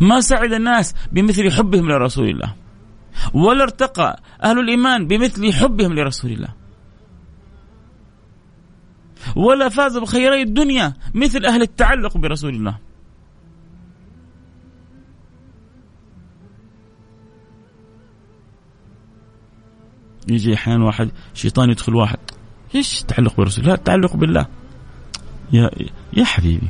[0.00, 2.54] ما سعد الناس بمثل حبهم لرسول الله
[3.34, 6.48] ولا ارتقى أهل الإيمان بمثل حبهم لرسول الله.
[9.36, 12.78] ولا فاز بخيري الدنيا مثل أهل التعلق برسول الله.
[20.28, 22.18] يجي أحيانا واحد شيطان يدخل واحد.
[22.74, 24.46] إيش التعلق بالرسول؟ لا التعلق بالله.
[25.52, 25.70] يا
[26.12, 26.68] يا حبيبي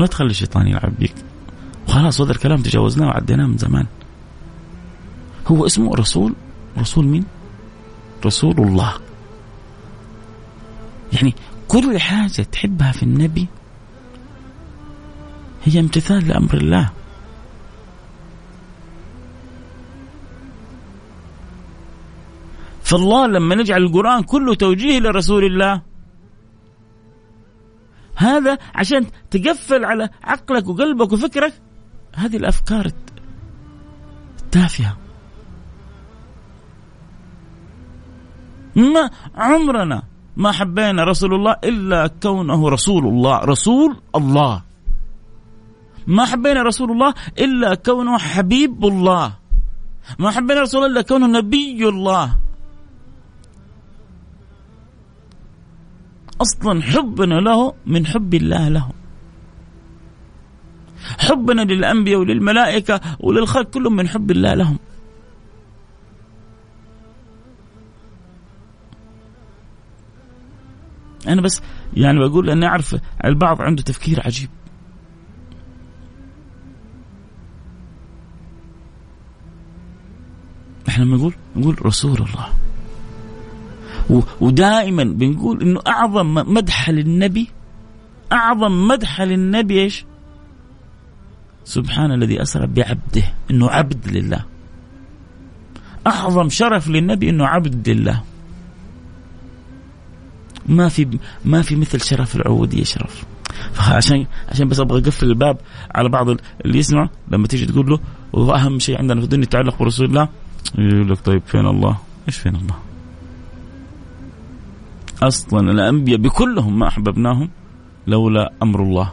[0.00, 1.14] ما تخلي الشيطان يلعب بيك.
[1.88, 3.86] خلاص هذا الكلام تجاوزناه وعديناه من زمان.
[5.46, 6.34] هو اسمه رسول؟
[6.78, 7.24] رسول مين؟
[8.26, 8.94] رسول الله.
[11.12, 11.34] يعني
[11.68, 13.46] كل حاجة تحبها في النبي
[15.64, 16.90] هي امتثال لأمر الله.
[22.82, 25.82] فالله لما نجعل القرآن كله توجيه لرسول الله
[28.16, 31.52] هذا عشان تقفل على عقلك وقلبك وفكرك
[32.14, 32.90] هذه الأفكار
[34.42, 34.96] التافهة.
[38.76, 40.02] ما عمرنا
[40.36, 43.36] ما حبينا رسول الله إلا كونه رسول الله.
[43.38, 44.62] رسول الله.
[46.06, 49.32] ما حبينا رسول الله إلا كونه حبيب الله.
[50.18, 52.36] ما حبينا رسول الله إلا كونه نبي الله.
[56.40, 58.86] أصلا حبنا له من حب الله له.
[61.18, 64.78] حبنا للأنبياء وللملائكة وللخلق كلهم من حب الله لهم.
[71.28, 71.62] أنا بس
[71.94, 74.48] يعني بقول اني أعرف البعض عنده تفكير عجيب.
[80.88, 82.46] إحنا لما نقول نقول رسول الله.
[84.40, 87.48] ودائما بنقول إنه أعظم مدح للنبي
[88.32, 90.04] أعظم مدح للنبي إيش؟
[91.64, 94.44] سبحان الذي أسرى بعبده إنه عبد لله.
[96.06, 98.22] أعظم شرف للنبي إنه عبد لله.
[100.68, 103.24] ما في ما في مثل شرف العبودية شرف
[103.72, 105.58] فعشان عشان بس أبغى أقفل الباب
[105.94, 106.28] على بعض
[106.64, 107.98] اللي يسمع لما تيجي تقول له
[108.32, 110.28] واهم شيء عندنا في الدنيا يتعلق برسول الله
[110.78, 111.98] يقول لك طيب فين الله؟
[112.28, 112.76] إيش فين الله؟
[115.22, 117.50] أصلا الأنبياء بكلهم ما أحببناهم
[118.06, 119.12] لولا أمر الله.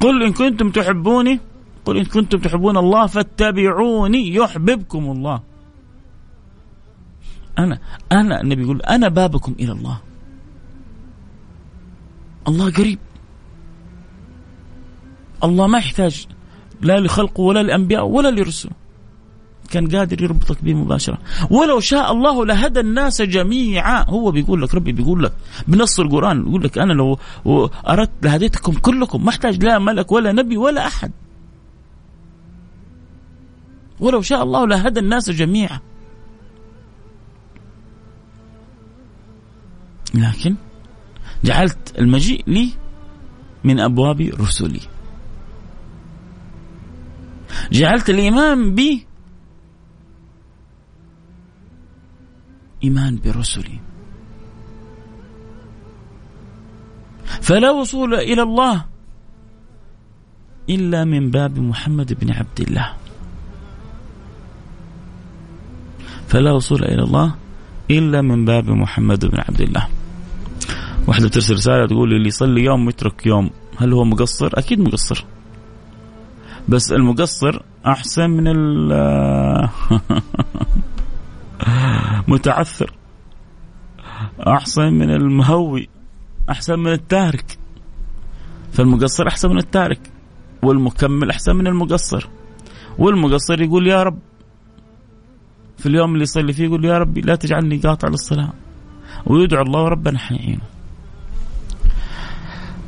[0.00, 1.40] قل إن كنتم تحبوني
[1.84, 5.40] قل إن كنتم تحبون الله فاتبعوني يحببكم الله.
[7.64, 7.78] أنا
[8.12, 10.00] أنا النبي يقول أنا بابكم إلى الله.
[12.48, 12.98] الله قريب.
[15.44, 16.26] الله ما يحتاج
[16.80, 18.72] لا لخلقه ولا لانبياء ولا لرسله.
[19.70, 21.18] كان قادر يربطك به مباشرة
[21.50, 25.32] ولو شاء الله لهدى الناس جميعا هو بيقول لك ربي بيقول لك
[25.68, 27.18] بنص القرآن يقول لك أنا لو
[27.88, 31.10] أردت لهديتكم كلكم ما أحتاج لا ملك ولا نبي ولا أحد
[34.00, 35.80] ولو شاء الله لهدى الناس جميعا
[40.14, 40.56] لكن
[41.44, 42.70] جعلت المجيء لي
[43.64, 44.80] من أبواب رسلي
[47.72, 49.06] جعلت الإيمان بي
[52.84, 53.80] إيمان برسلي
[57.40, 58.84] فلا وصول إلى الله
[60.70, 62.88] إلا من باب محمد بن عبد الله.
[66.28, 67.34] فلا وصول إلى الله
[67.90, 69.88] إلا من باب محمد بن عبد الله.
[71.06, 73.50] واحدة ترسل رسالة تقول اللي يصلي يوم ويترك يوم.
[73.76, 75.24] هل هو مقصر؟ أكيد مقصر.
[76.68, 78.44] بس المقصر أحسن من
[82.32, 82.92] متعثر.
[84.46, 85.88] أحسن من المهوي.
[86.50, 87.58] أحسن من التارك.
[88.72, 90.00] فالمقصر أحسن من التارك.
[90.62, 92.28] والمكمل أحسن من المقصر.
[92.98, 94.18] والمقصر يقول يا رب.
[95.78, 98.52] في اليوم اللي يصلي فيه يقول يا ربي لا تجعلني قاطع للصلاة.
[99.26, 100.79] ويدعو الله ربنا حيعينه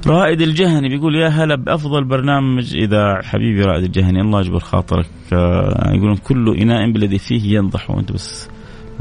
[0.07, 5.07] رائد الجهني بيقول يا هلا بأفضل برنامج إذا حبيبي رائد الجهني الله يجبر خاطرك.
[5.33, 7.91] آه، يقولون كل إناء بالذي فيه ينضح.
[7.91, 8.49] وأنت بس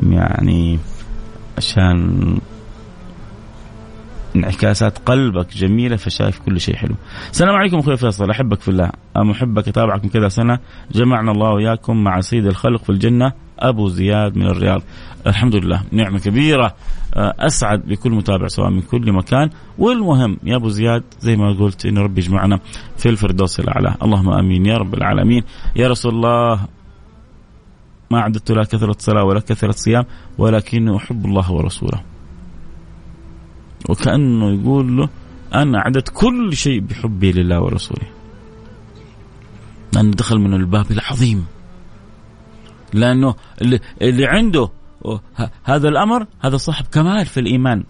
[0.09, 0.79] يعني
[1.57, 2.39] عشان
[4.35, 6.95] انعكاسات قلبك جميلة فشايف كل شيء حلو.
[7.31, 10.59] السلام عليكم أخوي فيصل أحبك في الله، محبك اتابعك من كذا سنة،
[10.91, 13.31] جمعنا الله وإياكم مع سيد الخلق في الجنة.
[13.69, 14.81] أبو زياد من الرياض.
[15.27, 16.75] الحمد لله نعمة كبيرة.
[17.13, 19.49] آه، أسعد بكل متابع سواء من كل مكان.
[19.77, 22.59] والمهم يا أبو زياد زي ما قلت إن ربي يجمعنا
[22.97, 25.43] في الفردوس الأعلى، اللهم آمين يا رب العالمين.
[25.75, 26.65] يا رسول الله
[28.11, 30.05] ما عددت لا كثرة صلاة ولا كثرة صيام
[30.37, 32.01] ولكني أحب الله ورسوله.
[33.89, 35.09] وكأنه يقول له
[35.53, 38.07] أنا عددت كل شيء بحبي لله ورسوله.
[39.93, 41.45] لأنه دخل من الباب العظيم.
[42.93, 44.69] لأنه اللي, عنده
[45.63, 47.83] هذا الأمر هذا صاحب كمال في الإيمان.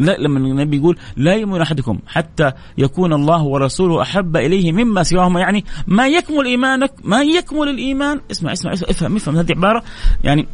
[0.00, 5.40] لا لما النبي يقول لا يؤمن أحدكم حتى يكون الله ورسوله أحب إليه مما سواهما
[5.40, 8.20] يعني ما يكمل إيمانك ما يكمل الإيمان.
[8.30, 9.36] اسمع اسمع, اسمع افهم افهم.
[9.36, 9.82] هذه عبارة
[10.24, 10.46] يعني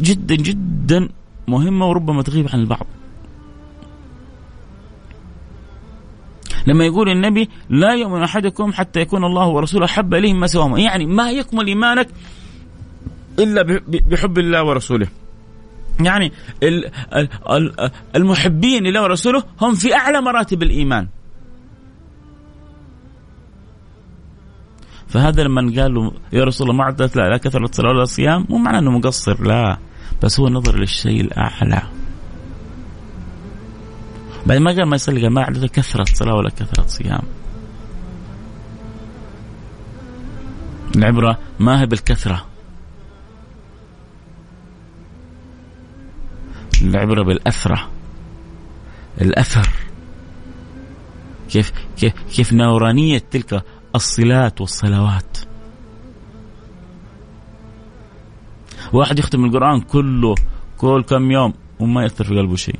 [0.00, 1.08] جدا جدا
[1.48, 2.86] مهمة وربما تغيب عن البعض.
[6.66, 11.06] لما يقول النبي لا يؤمن أحدكم حتى يكون الله ورسوله أحب إليه مما سواهما يعني
[11.06, 12.08] ما يكمل إيمانك
[13.38, 15.08] إلا بحب الله ورسوله.
[16.00, 16.32] يعني
[18.16, 21.08] المحبين لله ورسوله هم في أعلى مراتب الإيمان.
[25.08, 28.46] فهذا لما قال له يا رسول الله ما عدت لا, لا كثرة الصلاة ولا الصيام
[28.48, 29.78] مو معناه إنه مقصر لا
[30.22, 31.82] بس هو نظر للشيء الأعلى.
[34.46, 37.22] بعد ما قال ما يصلي قال ما عدت كثرة صلاة ولا كثرة صيام.
[40.96, 42.46] العبرة ما هي بالكثرة
[46.92, 47.88] العبرة بالأثرة.
[49.20, 49.68] الأثر.
[51.50, 53.64] كيف كيف كيف نورانية تلك
[53.94, 55.38] الصلات والصلوات.
[58.92, 60.34] واحد يختم القرآن كله
[60.78, 62.78] كل كم يوم وما يأثر في قلبه شيء.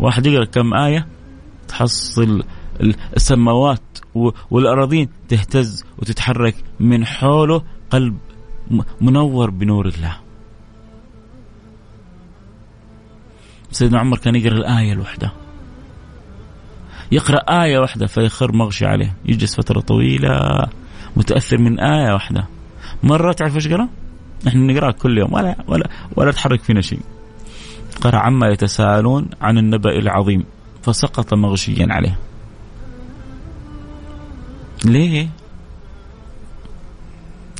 [0.00, 1.06] واحد يقرأ كم آية
[1.68, 2.44] تحصل
[3.16, 3.98] السماوات
[4.50, 8.18] والأراضين تهتز وتتحرك من حوله قلب
[9.00, 10.21] منور بنور الله.
[13.72, 15.32] سيدنا عمر كان يقرأ الآية الواحدة
[17.12, 19.16] يقرأ آية واحدة فيخر مغشي عليه.
[19.24, 20.66] يجلس فترة طويلة
[21.16, 22.46] متأثر من آية واحدة
[23.02, 23.88] مرة تعرف إيش قرأ؟
[24.46, 27.00] نحن نقرأ كل يوم ولا ولا ولا تحرك فينا شيء.
[28.00, 30.44] قرأ عما يتساءلون عن النبأ العظيم
[30.82, 32.18] فسقط مغشيا عليه.
[34.84, 35.28] ليه؟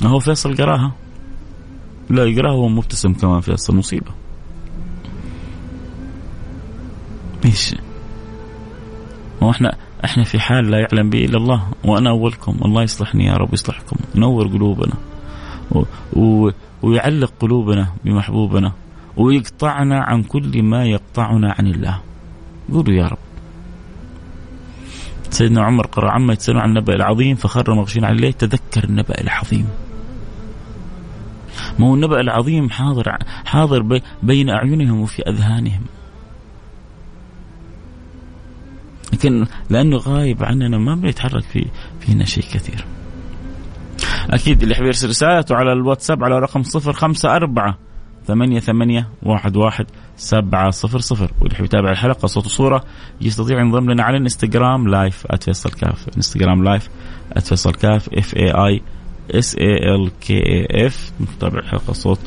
[0.03, 0.91] هو فيصل قرأها.
[2.09, 4.22] لا يقرأها وهو مبتسم كمان فيصل مصيبة.
[7.45, 7.75] إيش
[9.43, 9.75] هو إحنا
[10.05, 11.67] إحنا في حال لا يعلم به إلا الله.
[11.83, 12.57] وأنا أولكم.
[12.65, 13.95] الله يصلحني يا رب يصلحكم.
[14.15, 14.93] ينور قلوبنا.
[15.71, 15.83] و...
[16.13, 16.51] و...
[16.81, 18.71] ويعلق قلوبنا بمحبوبنا.
[19.17, 21.99] ويقطعنا عن كل ما يقطعنا عن الله.
[22.73, 23.17] قولوا يا رب.
[25.29, 28.31] سيدنا عمر قرأ عما يتسألون عن النبأ العظيم فخر مغشين عليه.
[28.31, 29.67] تذكر النبأ العظيم.
[31.79, 35.81] ما هو النبأ العظيم حاضر حاضر بين أعينهم وفي أذهانهم.
[39.13, 41.65] لكن لأنه غايب عننا ما بيتحرك في
[41.99, 42.85] فينا شيء كثير.
[44.29, 47.73] أكيد اللي يحب يرسل رسالته على الواتساب على رقم 054
[48.27, 49.85] ثمانية ثمانية واحد واحد
[50.17, 51.31] سبعة صفر صفر.
[51.39, 52.83] واللي يحب يتابع الحلقة صوت وصورة
[53.21, 56.89] يستطيع ينضم لنا على الإنستغرام live @فيصل كاف إنستغرام live
[57.39, 58.81] @فيصل كاف F A I
[59.31, 62.19] S A L K A F نتابع الحلقة صوت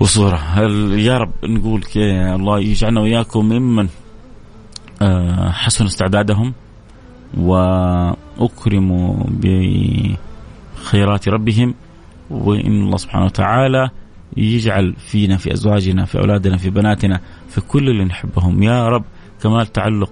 [0.00, 0.60] وصورة.
[0.96, 3.88] يا رب نقول الله يجعلنا وإياكم ممن
[5.50, 6.54] حسنوا استعدادهم
[7.38, 9.24] واكرموا
[10.76, 11.74] بخيرات ربهم
[12.30, 13.90] وإن الله سبحانه وتعالى
[14.36, 18.62] يجعل فينا في أزواجنا في أولادنا في بناتنا في كل اللي نحبهم.
[18.62, 19.04] يا رب
[19.42, 20.10] كمال تعلق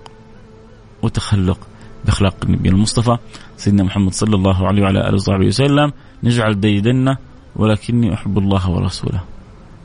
[1.03, 1.59] وتخلق
[2.05, 3.17] بأخلاق النبي المصطفى
[3.57, 5.93] سيدنا محمد صلى الله عليه وعلى آله وصحبه وسلم.
[6.23, 7.17] نجعل ديدنا
[7.57, 9.21] ولكني أحب الله ورسوله.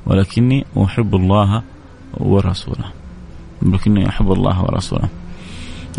[0.05, 1.63] ولكني أحب الله
[2.17, 2.85] ورسوله.
[3.61, 5.09] لكني أحب الله ورسوله.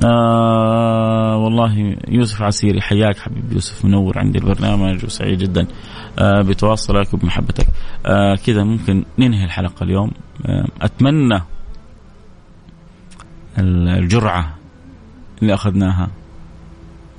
[0.05, 5.67] آه والله يوسف عسيري حياك حبيبي يوسف منور عندي البرنامج وسعيد جدا.
[6.19, 7.67] آه بتواصلك وبمحبتك.
[8.07, 10.11] آه كذا ممكن ننهي الحلقة اليوم.
[10.47, 11.43] آه أتمنى
[13.59, 14.55] الجرعة
[15.43, 16.09] اللي أخذناها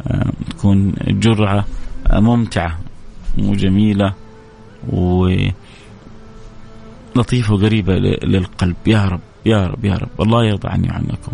[0.08, 1.66] آه تكون جرعة
[2.14, 2.80] ممتعة
[3.40, 4.14] وجميلة
[4.90, 5.30] و
[7.16, 8.76] لطيفة وقريبة للقلب.
[8.88, 9.20] يا رب.
[9.46, 10.22] يا رب يا رب.
[10.22, 11.32] الله يرضى عني وعنكم.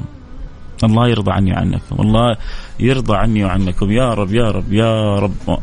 [0.84, 1.96] الله يرضى عني وعنكم.
[2.00, 2.38] الله
[2.80, 3.92] يرضى عني وعنكم.
[3.92, 5.60] يا رب يا رب يا رب.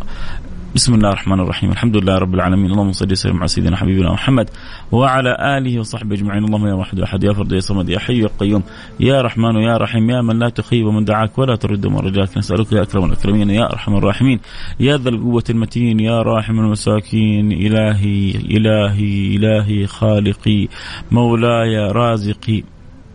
[0.74, 4.50] بسم الله الرحمن الرحيم الحمد لله رب العالمين اللهم صل وسلم على سيدنا حبيبنا محمد
[4.92, 8.28] وعلى اله وصحبه اجمعين اللهم يا واحد احد يا فرد يا صمد يا حي يا
[8.38, 8.62] قيوم
[9.00, 12.72] يا رحمن يا رحيم يا من لا تخيب من دعاك ولا ترد من رجاك نسالك
[12.72, 14.40] يا اكرم الاكرمين يا ارحم الراحمين
[14.80, 20.68] يا ذا القوه المتين يا راحم المساكين الهي الهي الهي خالقي
[21.10, 22.62] مولاي رازقي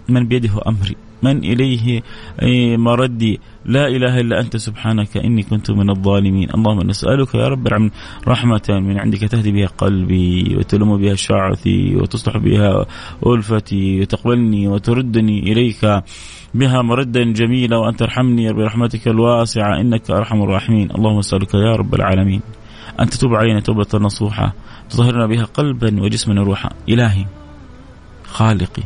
[0.09, 2.01] من بيده امري من إليه
[2.77, 6.49] مردي لا إله إلا أنت سبحانك إني كنت من الظالمين.
[6.55, 7.67] اللهم نسألك يا رب
[8.27, 12.85] رحمة من عندك تهدي بها قلبي وتلم بها شعثي وتصلح بها
[13.25, 16.03] ألفتي وتقبلني وتردني إليك
[16.53, 20.91] بها مردا جميلا وأن ترحمني برحمتك الواسعة إنك أرحم الراحمين.
[20.91, 22.41] اللهم نسألك يا رب العالمين
[22.99, 24.53] أن تتوب علينا توبة نصوحة
[24.89, 26.69] تطهرنا بها قلبا وجسما وروحا.
[26.89, 27.25] إلهي
[28.25, 28.83] خالقي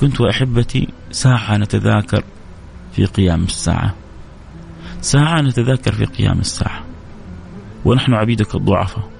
[0.00, 2.24] كنت وأحبتي ساعة نتذاكر
[2.92, 3.94] في قيام الساعة.
[5.00, 6.84] ساعة نتذاكر في قيام الساعة.
[7.84, 9.10] ونحن عبيدك الضعفاء.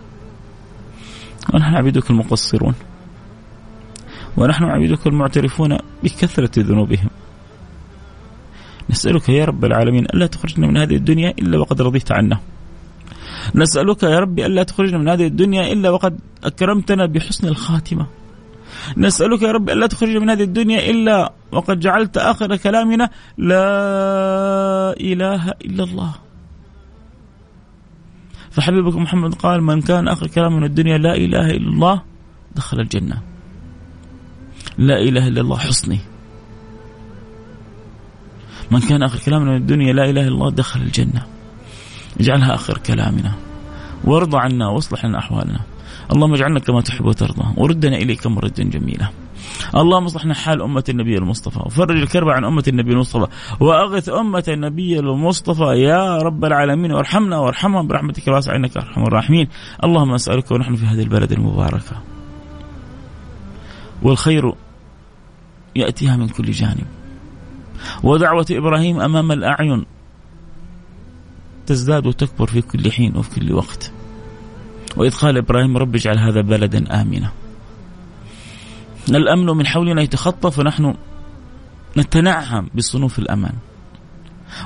[1.54, 2.74] ونحن عبيدك المقصرون.
[4.36, 7.10] ونحن عبيدك المعترفون بكثرة ذنوبهم.
[8.90, 12.40] نسألك يا رب العالمين ألا تخرجنا من هذه الدنيا إلا وقد رضيت عنا.
[13.54, 18.06] نسألك يا ربي ألا تخرجنا من هذه الدنيا إلا وقد أكرمتنا بحسن الخاتمة.
[18.96, 25.50] نسألك يا رب ألا تخرجنا من هذه الدنيا إلا وقد جعلت آخر كلامنا لا إله
[25.50, 26.14] إلا الله.
[28.50, 32.02] فحبيبك محمد قال من كان آخر كلام من الدنيا لا إله إلا الله
[32.56, 33.22] دخل الجنة.
[34.78, 35.98] لا إله إلا الله حصني.
[38.70, 41.26] من كان آخر كلام من الدنيا لا إله إلا الله دخل الجنة.
[42.20, 43.32] اجعلها آخر كلامنا.
[44.04, 45.60] وارضى عنا واصلح لنا أحوالنا.
[46.12, 47.44] اللهم اجعلنا كما تحب وترضى.
[47.56, 49.08] وردنا إليك مردا جميلا.
[49.74, 51.58] اللهم اصلحنا حال أمة النبي المصطفى.
[51.58, 53.26] وفرج الكرب عن أمة النبي المصطفى.
[53.60, 55.64] وأغث أمة النبي المصطفى.
[55.64, 56.92] يا رب العالمين.
[56.92, 58.56] وارحمنا وارحمهم برحمتك الواسعة.
[58.56, 59.48] إنك أرحم الراحمين.
[59.84, 62.02] اللهم أسألك ونحن في هذه البلد المباركة.
[64.02, 64.52] والخير
[65.76, 66.86] يأتيها من كل جانب.
[68.02, 69.84] ودعوة إبراهيم أمام الأعين
[71.66, 73.92] تزداد وتكبر في كل حين وفي كل وقت.
[74.96, 77.30] وإذ قال إبراهيم رب اجعل هذا بلدا آمنا.
[79.08, 80.94] الأمن من حولنا يتخطف ونحن
[81.96, 83.54] نتنعم بصنوف الأمان.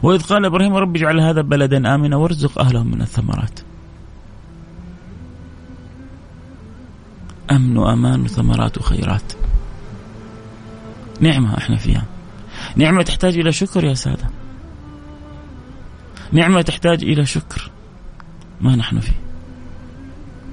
[0.02, 3.60] وإذ قال إبراهيم رب اجعل هذا بلدا آمنا وارزق أهله من الثمرات.
[7.50, 9.32] أمن وأمان وثمرات وخيرات.
[11.20, 12.04] نعمة إحنا فيها.
[12.76, 14.30] نعمة تحتاج إلى شكر يا سادة.
[16.32, 17.70] نعمة تحتاج إلى شكر.
[18.60, 19.27] ما نحن فيه.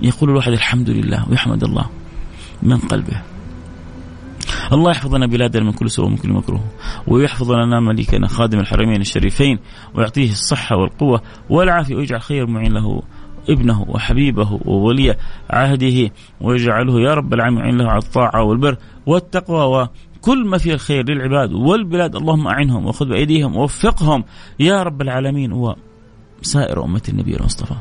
[0.02, 1.86] يقول الواحد الحمد لله ويحمد الله
[2.64, 3.22] من قلبه.
[4.74, 6.64] الله يحفظ لنا بلادنا من كل سوء ومن كل مكروه
[7.08, 9.60] ويحفظ لنا مليكنا خادم الحرمين الشريفين
[9.94, 13.02] ويعطيه الصحة والقوة والعافية ويجعل خير معين له
[13.50, 15.16] ابنه وحبيبه وولي
[15.50, 19.90] عهده ويجعله يا رب العالمين له على الطاعة والبر والتقوى
[20.20, 22.16] وكل ما فيه الخير للعباد والبلاد.
[22.16, 24.24] اللهم أعنهم وخذ بأيديهم ووفقهم
[24.60, 25.76] يا رب العالمين
[26.42, 27.76] وسائر أمة النبي المصطفى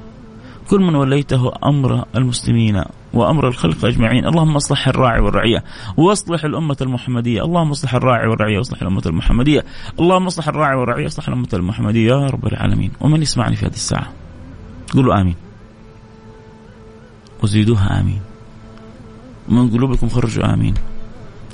[0.71, 2.83] كل من وليته أمر المسلمين
[3.15, 5.65] وأمر الخلق أجمعين، اللهم اصلح الراعي والرعية،
[5.97, 9.65] واصلح الأمة المحمدية، اللهم اصلح الراعي والرعية واصلح الأمة المحمدية،
[10.01, 14.13] اللهم اصلح الراعي والرعية واصلح الأمة المحمدية يا رب العالمين، ومن يسمعني في هذه الساعة
[14.95, 15.35] قولوا آمين.
[17.43, 18.21] وزيدوها آمين.
[19.49, 20.75] ومن قلوبكم خرجوا آمين.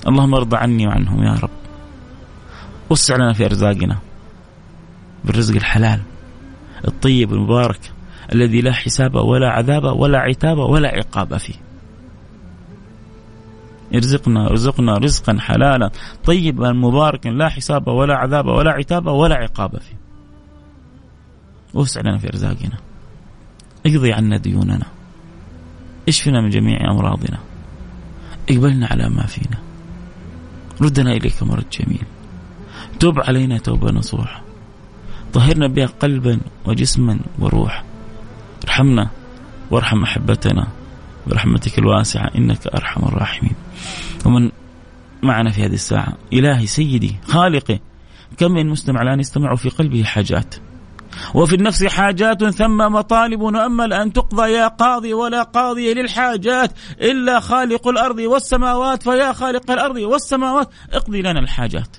[0.07, 1.51] اللهم ارضى عني وعنهم يا رب.
[2.91, 3.99] وسع لنا في أرزاقنا
[5.25, 6.01] بالرزق الحلال
[6.89, 7.93] الطيب المبارك
[8.35, 11.55] الذي لا حساب ولا عذاب ولا عتاب ولا عقاب فيه.
[13.95, 15.91] ارزقنا ارزقنا رزقا حلالا
[16.25, 19.97] طيبا مباركا لا حساب ولا عذاب ولا عتاب ولا عقاب فيه.
[21.75, 22.79] وسع لنا في ارزاقنا.
[23.87, 24.87] اقضي عنا ديوننا.
[26.09, 27.39] اشفنا من جميع أمراضنا.
[28.51, 29.59] اقبلنا على ما فينا.
[30.83, 32.05] ردنا إليك مرد جميل.
[33.01, 34.43] تب علينا توبة نصوح
[35.33, 37.90] طهرنا بها قلبا وجسما وروحا.
[38.65, 39.11] ارحمنا
[39.71, 40.69] وارحم أحبتنا
[41.27, 43.55] برحمتك الواسعة إنك أرحم الراحمين.
[44.27, 44.51] ومن
[45.23, 47.79] معنا في هذه الساعة إلهي سيدي خالقي.
[48.39, 50.55] كم من مستمع الآن يستمع في قلبه حاجات.
[51.35, 56.73] وفي النفس حاجات ثم مطالب نؤمل أن تقضى يا قاضي ولا قاضي للحاجات.
[57.01, 60.71] إلا خالق الأرض والسماوات فيا خالق الأرض والسماوات.
[60.93, 61.97] اقضي لنا الحاجات.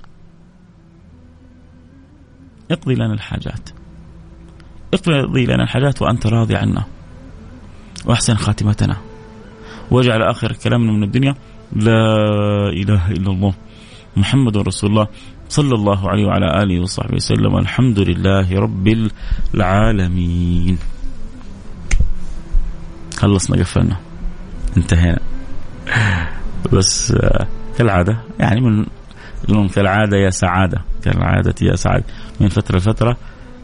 [2.72, 3.70] اقضي لنا الحاجات.
[4.94, 6.84] اقضي لنا الحاجات وأنت راضي عنا.
[8.06, 8.98] وأحسن خاتمتنا.
[9.92, 11.36] واجعل آخر كلامنا من الدنيا
[11.76, 12.18] لا
[12.70, 13.54] إله إلا الله
[14.18, 15.08] محمد رسول الله
[15.50, 17.58] صلى الله عليه وعلى آله وصحبه وسلم.
[17.58, 19.10] الحمد لله رب
[19.56, 20.78] العالمين.
[23.18, 23.98] خلصنا قفلنا.
[24.78, 25.20] انتهينا.
[26.74, 27.14] بس
[27.78, 28.86] كالعادة يعني
[29.50, 30.82] من كالعادة يا سعادة.
[31.04, 32.06] كالعادة يا سعادة.
[32.40, 33.18] من فترة لفترة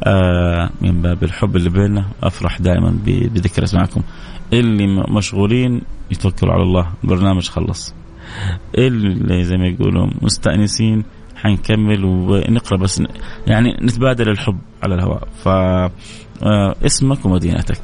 [0.03, 2.05] آه من باب الحب اللي بيننا.
[2.23, 4.01] أفرح دائما بذكر اسمعكم.
[4.53, 5.81] اللي مشغولين
[6.11, 6.87] يتوكلوا على الله.
[7.03, 7.93] البرنامج خلص.
[8.77, 11.03] اللي زي ما يقولوا مستأنسين.
[11.35, 13.03] حنكمل ونقرأ بس
[13.47, 15.27] يعني نتبادل الحب على الهواء.
[15.43, 17.81] ف آه، اسمك ومدينتك.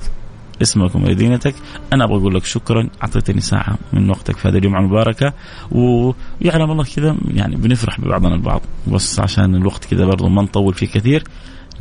[0.62, 1.56] اسمك ومدينتك.
[1.94, 2.90] أنا أبغى أقول لك شكرا.
[3.04, 5.34] أعطيتني ساعة من وقتك في هذه الجمعه المباركة.
[5.72, 8.62] ويعلم الله كذا يعني بنفرح ببعضنا البعض.
[8.88, 11.24] بس عشان الوقت كذا برضه ما نطول فيه كثير.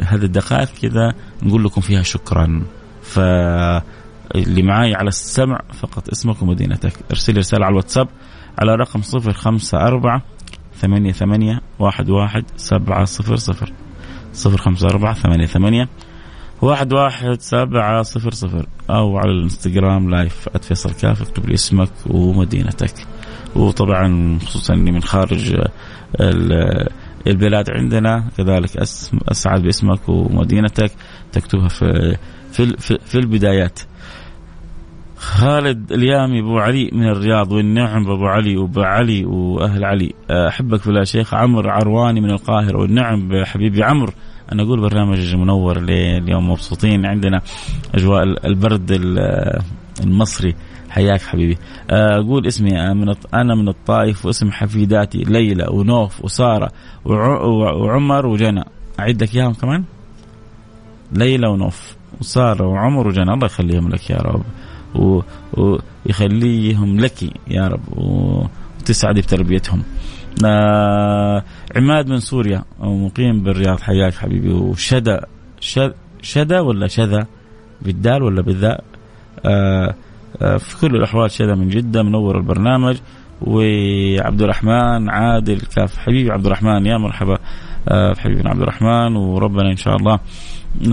[0.01, 2.63] هذه الدقائق كذا نقول لكم فيها شكرا.
[3.03, 3.19] ف
[4.35, 6.93] اللي معاي على السمع فقط اسمك ومدينتك.
[7.11, 8.09] ارسل رسالة على الواتساب
[8.59, 10.21] على رقم 054
[10.75, 13.73] ثمانية ثمانية واحد واحد سبعة صفر صفر
[14.33, 15.89] صفر خمسة أربعة ثمانية ثمانية
[16.63, 18.67] واحد واحد سبعة صفر صفر.
[18.91, 23.07] أو على الإنستغرام لايف @فيصل كاف اكتب لي اسمك ومدينتك.
[23.57, 25.57] وطبعا خصوصا إني من خارج
[27.27, 28.77] البلاد عندنا كذلك
[29.31, 30.91] أسعد باسمك ومدينتك
[31.33, 32.17] تكتبها في
[32.53, 33.81] في في البدايات.
[35.17, 40.13] خالد اليامي أبو علي من الرياض والنعم أبو علي وأبو علي وأهل علي.
[40.31, 41.35] أحبك في الله شيخ.
[41.35, 44.13] عمرو عرواني من القاهرة والنعم حبيبي عمرو.
[44.53, 47.07] أنا أقول برنامج منور اليوم مبسوطين.
[47.07, 47.41] عندنا
[47.95, 48.91] أجواء البرد
[50.01, 50.55] المصري.
[50.93, 51.59] حياك حبيبي.
[51.91, 56.73] أقول اسمي من أنا من الطائف واسم حفيداتي ليلى ونوف وسارة
[57.05, 58.65] وعمر وجنى.
[59.01, 59.85] أعدك إياهم كمان؟
[61.13, 63.33] ليلى ونوف وسارة وعمر وجنى.
[63.33, 64.45] الله يخليهم لك يا رب.
[66.07, 67.81] ويخليهم لك يا رب.
[67.97, 69.83] وتسعدي بتربيتهم.
[70.45, 71.45] آه
[71.77, 73.81] عماد من سوريا ومقيم بالرياض.
[73.81, 74.53] حياك حبيبي.
[74.53, 75.27] وشدأ
[76.23, 77.27] شدأ ولا شذا؟
[77.83, 78.85] بالدال ولا بالذاء؟
[79.45, 79.95] آه آه
[80.39, 82.97] في كل الأحوال شذا من جدة منور البرنامج.
[83.41, 87.39] وعبد الرحمن عادل كاف حبيبي عبد الرحمن يا مرحبا
[87.89, 90.19] آه حبيبنا عبد الرحمن وربنا إن شاء الله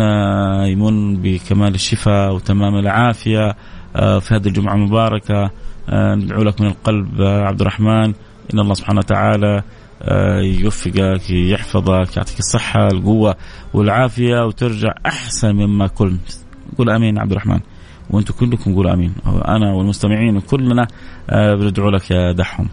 [0.02, 3.56] آه يمن بكمال الشفاء وتمام العافية
[3.96, 5.52] آه في هذه الجمعة المباركة.
[5.90, 8.14] آه ندعو لك من القلب آه عبد الرحمن
[8.54, 9.64] إن الله سبحانه وتعالى
[10.02, 13.36] آه، يوفقك يحفظك يعطيك الصحة القوة
[13.74, 16.30] والعافية وترجع أحسن مما كنت.
[16.78, 17.60] قول آمين عبد الرحمن
[18.10, 19.14] وأنتم كلكم قولوا آمين.
[19.26, 20.88] أنا والمستمعين وكلنا
[21.30, 22.70] آه، بندعو لك يا دحهم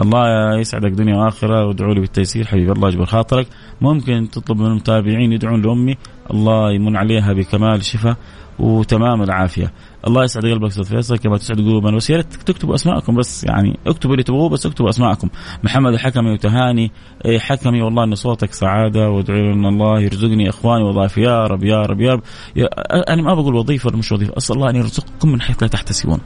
[0.00, 2.72] الله يسعدك دنيا وآخرة وادعوا لي بالتيسير حبيبي.
[2.72, 3.46] الله يجبر خاطرك.
[3.80, 5.96] ممكن تطلب من المتابعين يدعون لأمي.
[6.30, 8.16] الله يمن عليها بكمال الشفاء
[8.58, 9.72] وتمام العافية.
[10.06, 12.10] الله يسعد قلبك أستاذ فيصل كما تسعد قلوبنا بس.
[12.10, 15.28] يا ريت تكتبوا أسماءكم بس يعني اكتبوا اللي تبغوه بس اكتبوا أسماءكم.
[15.64, 16.90] محمد الحكمي وتهاني.
[17.24, 21.18] إيه حكمي والله إن صوتك سعادة وادعو إن الله يرزقني إخواني وظائف.
[21.18, 22.22] يا رب يا رب يا رب.
[22.56, 22.68] يا
[23.12, 24.36] أنا ما بقول وظيفة ولا مش وظيفة.
[24.36, 26.18] أسأل الله أن يرزقكم من حيث لا تحتسبون.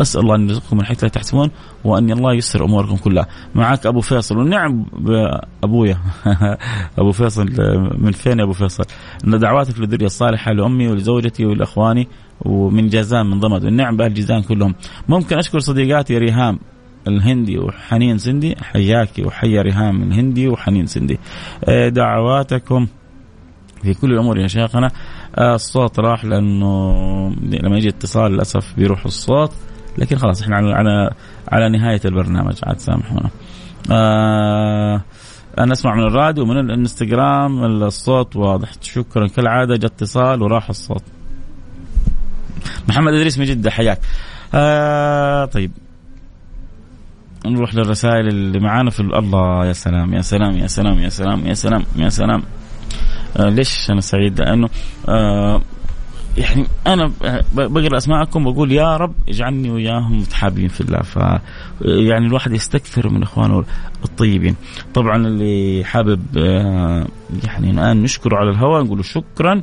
[0.00, 1.50] أسأل الله أن يرزقكم من حيث لا تحتسبون
[1.84, 3.26] وأن الله يسر أموركم كلها.
[3.54, 4.86] معك أبو فيصل والنعم
[5.64, 5.98] أبويا.
[6.98, 7.46] أبو فيصل
[7.98, 8.84] من فين يا أبو فيصل؟
[9.24, 12.08] إن دعواتك للذرية الصالحة لأمي ولزوجتي ولأخواني.
[12.40, 13.64] ومن جازان من ضمد.
[13.64, 14.74] والنعم بأهل جازان كلهم.
[15.08, 16.58] ممكن أشكر صديقاتي ريهام
[17.08, 21.18] الهندي وحنين سندي حياكي وحيا ريهام الهندي وحنين سندي.
[21.64, 22.86] آه، دعواتكم
[23.82, 24.90] في كل الأمور يا شيخنا.
[25.38, 26.92] آه، الصوت راح لأنه
[27.42, 29.52] لما يجي اتصال للأسف بيروح الصوت.
[29.98, 31.10] لكن خلاص إحنا على
[31.48, 32.54] على, نهاية البرنامج.
[32.64, 33.30] عاد سامحونا.
[33.92, 35.02] آه
[35.58, 38.68] أنا أسمع من الراديو ومن الإنستغرام الصوت واضح.
[38.80, 39.26] شكرا.
[39.26, 41.02] كالعادة جاء اتصال وراح الصوت.
[42.88, 44.00] محمد إدريس من جدة حياك.
[44.54, 45.70] آه طيب.
[47.46, 51.54] نروح للرسائل اللي معانا في الله يا سلام يا سلام يا سلام يا سلام يا
[51.54, 52.42] سلام يا سلام.
[53.36, 54.68] آه ليش أنا سعيد؟ لأنه
[55.08, 55.62] آه
[56.36, 57.12] يعني أنا
[57.52, 61.02] بقرأ اسماءكم بقول يا رب اجعلني وياهم متحابين في الله.
[61.02, 61.16] ف
[61.80, 63.64] يعني الواحد يستكثر من إخوانه
[64.04, 64.56] الطيبين.
[64.94, 67.06] طبعا اللي حابب آه،
[67.44, 69.62] يعني الآن نشكره على الهواء نقول شكرا.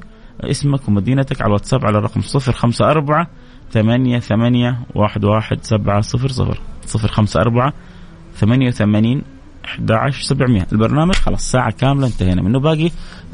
[0.49, 3.27] اسمك ومدينتك على الواتساب على الرقم صفر خمسة أربعة
[3.71, 6.59] ثمانية ثمانية واحد واحد سبعة صفر صفر.
[6.85, 7.73] صفر خمسة أربعة
[8.35, 9.21] ثمانية وثمانين
[9.65, 12.41] 11 700 البرنامج خلاص ساعة كاملة انتهينا.
[12.41, 12.85] منه باقي؟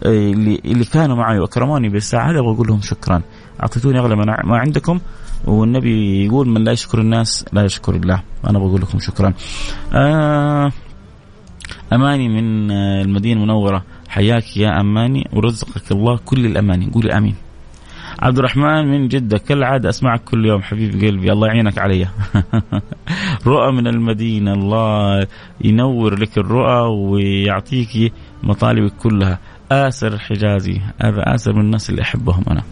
[0.04, 3.22] آه، اللي اللي كانوا معي واكرموني بالساعة هذه أبغى أقول لهم شكرا.
[3.64, 5.00] أعطيتوني أغلى ما عندكم.
[5.46, 8.24] والنبي يقول من لا يشكر الناس لا يشكر الله.
[8.50, 9.34] أنا بقول لكم شكرا.
[9.94, 10.72] آه
[11.94, 13.84] أماني من المدينة المنورة.
[14.10, 16.92] حياك يا أماني ورزقك الله كل الأماني.
[16.94, 17.36] قولي آمين.
[18.20, 22.08] عبد الرحمن من جدة كالعادة أسمعك كل يوم حبيب قلبي الله يعينك علي.
[23.48, 25.28] رؤى من المدينة الله
[25.64, 29.40] ينور لك الرؤى ويعطيك مطالبك كلها.
[29.72, 32.64] آسر حجازي هذا آسر من الناس اللي أحبهم أنا.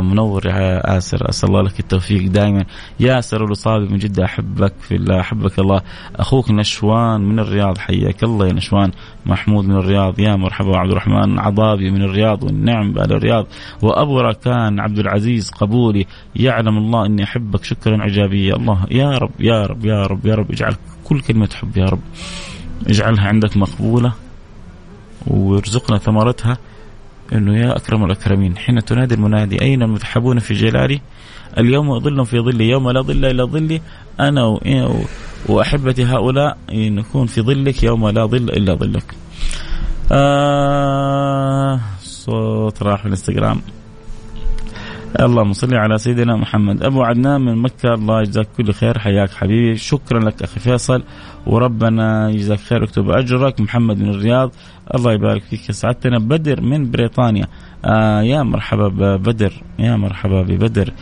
[0.00, 1.28] منور يا آسر.
[1.28, 2.64] أسأل الله لك التوفيق دائما.
[3.00, 5.80] ياسر الوصابي من جدة أحبك في الله أحبك الله.
[6.16, 8.90] أخوك نشوان من الرياض حياك الله يا نشوان.
[9.26, 10.76] محمود من الرياض يا مرحبا.
[10.78, 13.46] عبد الرحمن عضابي من الرياض والنعم بأهل الرياض.
[13.82, 16.06] وأبو ركان عبد العزيز قبولي.
[16.36, 20.50] يعلم الله أني أحبك شكرا عجابية الله يا رب يا رب يا رب يا رب.
[20.50, 20.74] اجعل
[21.04, 22.00] كل كلمة حب يا رب.
[22.86, 24.12] اجعلها عندك مقبولة
[25.26, 26.58] وارزقنا ثمرتها.
[27.34, 31.00] إنه يا أكرم الأكرمين حين تنادي المنادي أين المتحبون في جلالي؟
[31.58, 33.80] اليوم أظل في ظلي يوم لا ظل إلا ظلي
[34.20, 34.58] أنا
[35.48, 39.14] وأحبتي هؤلاء نكون في ظلك يوم لا ظل إلا ظلك.
[40.12, 43.60] آه صوت راح في الإنستغرام.
[45.20, 46.82] اللهم صل على سيدنا محمد.
[46.82, 49.76] أبو عدنان من مكة الله يجزاك كل خير حياك حبيبي.
[49.76, 51.02] شكرا لك أخي فيصل.
[51.46, 53.60] وربنا يجزاك خير ويكتب أجرك.
[53.60, 54.50] محمد من الرياض
[54.94, 55.70] الله يبارك فيك.
[55.70, 57.46] سعدتنا بدر من بريطانيا.
[57.84, 60.92] آه يا مرحبا ببدر يا مرحبا ببدر.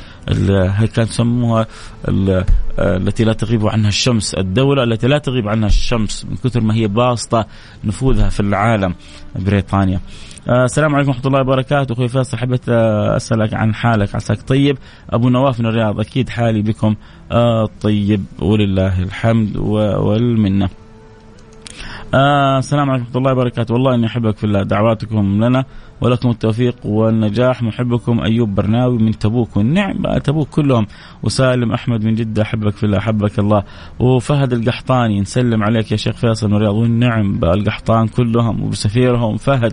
[0.79, 1.67] هي كانت يسموها
[2.09, 2.45] آه،
[2.79, 4.35] التي لا تغيب عنها الشمس.
[4.35, 7.47] الدولة التي لا تغيب عنها الشمس من كثر ما هي باسطة
[7.85, 8.95] نفوذها في العالم
[9.37, 10.01] بريطانيا.
[10.49, 11.93] آه السلام عليكم ورحمة الله وبركاته.
[11.93, 14.79] أخوي فيصل حبيت آه، أسألك عن حالك عساك طيب.
[15.11, 16.95] أبو نواف من الرياض أكيد حالي بكم.
[17.33, 20.69] آه طيب ولله الحمد والمنة.
[22.15, 23.75] آه السلام عليكم ورحمة الله وبركاته.
[23.75, 25.65] والله إني أحبك في الله دعواتكم لنا
[26.01, 27.63] ولكم التوفيق والنجاح.
[27.63, 30.87] محبكم أيوب برناوي من تبوك والنعم تبوك كلهم.
[31.23, 33.63] وسالم أحمد من جدة أحبك في الله أحبك الله.
[33.99, 39.73] وفهد القحطاني نسلم عليك يا شيخ فيصل من الرياض والنعم القحطان كلهم وبسفيرهم فهد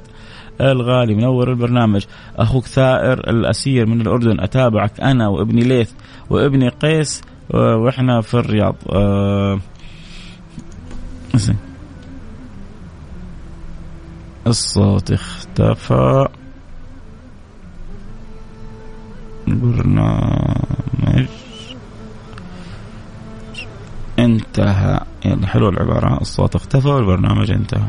[0.61, 2.05] الغالي منور البرنامج.
[2.37, 5.91] أخوك ثائر الأسير من الأردن أتابعك أنا وابني ليث
[6.29, 7.21] وابني قيس.
[7.53, 8.75] وإحنا في الرياض.
[8.91, 9.59] أه
[14.47, 16.27] الصوت اختفى.
[19.47, 21.27] برنامج.
[24.19, 24.99] انتهى.
[25.25, 26.21] يلا حلو العبارة.
[26.21, 27.87] الصوت اختفى والبرنامج انتهى.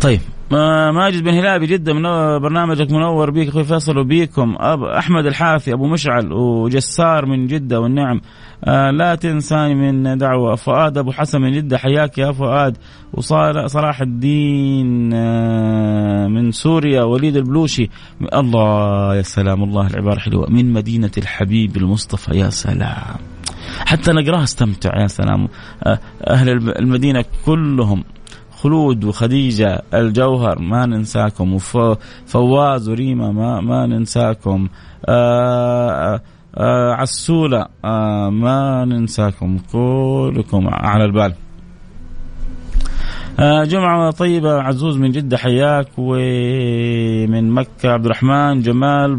[0.00, 0.20] طيب.
[0.50, 2.02] ماجد بن هلال بجدة من
[2.38, 4.56] برنامجك منور بيك أخوي فيصل وبيكم.
[4.60, 8.20] أب أحمد الحافي أبو مشعل وجسار من جدة والنعم.
[8.64, 10.54] آه لا تنساني من دعوة.
[10.54, 12.76] فؤاد أبو حسن من جدة حياك يا فؤاد.
[13.12, 17.90] وصلاح الدين آه من سوريا وليد البلوشي.
[18.34, 20.50] الله يا سلام الله العبارة حلوة.
[20.50, 23.16] من مدينة الحبيب المصطفى يا سلام.
[23.86, 25.48] حتى نقراها استمتع يا سلام.
[25.82, 28.04] آه، أهل المدينة كلهم.
[28.56, 31.54] خلود وخديجة الجوهر ما ننساكم.
[31.54, 34.68] وفواز وريما ما, ما ننساكم.
[35.08, 36.20] آآ آه، آآ
[36.56, 39.58] آه، عسولة آه، ما ننساكم.
[39.72, 41.34] كلكم على البال.
[43.68, 45.88] جمعة طيبة عزوز من جدة حياك.
[45.98, 49.16] ومن مكة عبد الرحمن جمال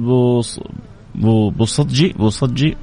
[1.16, 2.78] بوصدجي بوصدجي.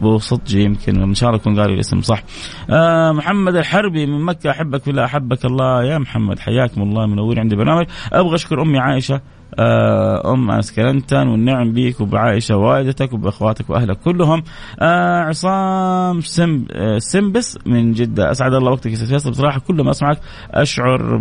[0.00, 2.22] بوصدجي يمكن إن شاء الله يكون قال الاسم صح.
[2.70, 5.84] آه محمد الحربي من مكة أحبك في الله أحبك الله.
[5.84, 7.86] يا محمد حياكم الله منورين عندي برنامج.
[8.12, 9.20] أبغى أشكر أمي عائشة.
[9.58, 14.42] آه أم انس كلنتن والنعم بيك وبعائشه والدتك وباخواتك وأهلك كلهم.
[14.80, 16.64] آه عصام سم
[16.98, 18.30] سمبس من جدة.
[18.30, 20.18] أسعد الله وقتك يا بصراحة كل ما أسمعك
[20.50, 21.16] أشعر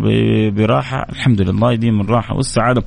[0.50, 1.06] براحة.
[1.10, 2.84] الحمد لله يديم الراحة والسعادة.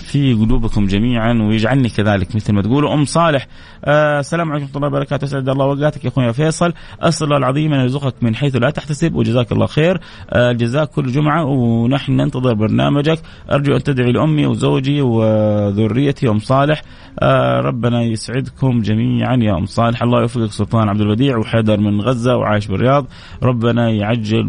[0.00, 2.94] في قلوبكم جميعا ويجعلني كذلك مثل ما تقولوا.
[2.94, 3.46] أم صالح
[3.84, 5.24] آه السلام عليكم ورحمة الله وبركاته.
[5.24, 9.14] أسعد الله اوقاتك يا أخوي فيصل اسال الله العظيم أن يرزقك من حيث لا تحتسب
[9.14, 10.00] وجزاك الله خير.
[10.30, 13.18] آه الجزاء كل جمعة ونحن ننتظر برنامجك.
[13.52, 16.82] أرجو أن تدعي لأمي وزوجي وذريتي أم صالح.
[17.20, 20.02] آه ربنا يسعدكم جميعا يا أم صالح.
[20.02, 23.06] الله يوفقك سلطان عبد البديع وحيدر من غزة وعايش بالرياض.
[23.42, 24.48] ربنا يعجل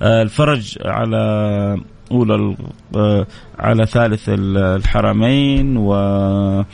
[0.00, 1.16] بالفرج على
[2.12, 2.56] أولى
[2.96, 3.26] آه،
[3.58, 6.64] على ثالث الحرمين وأولى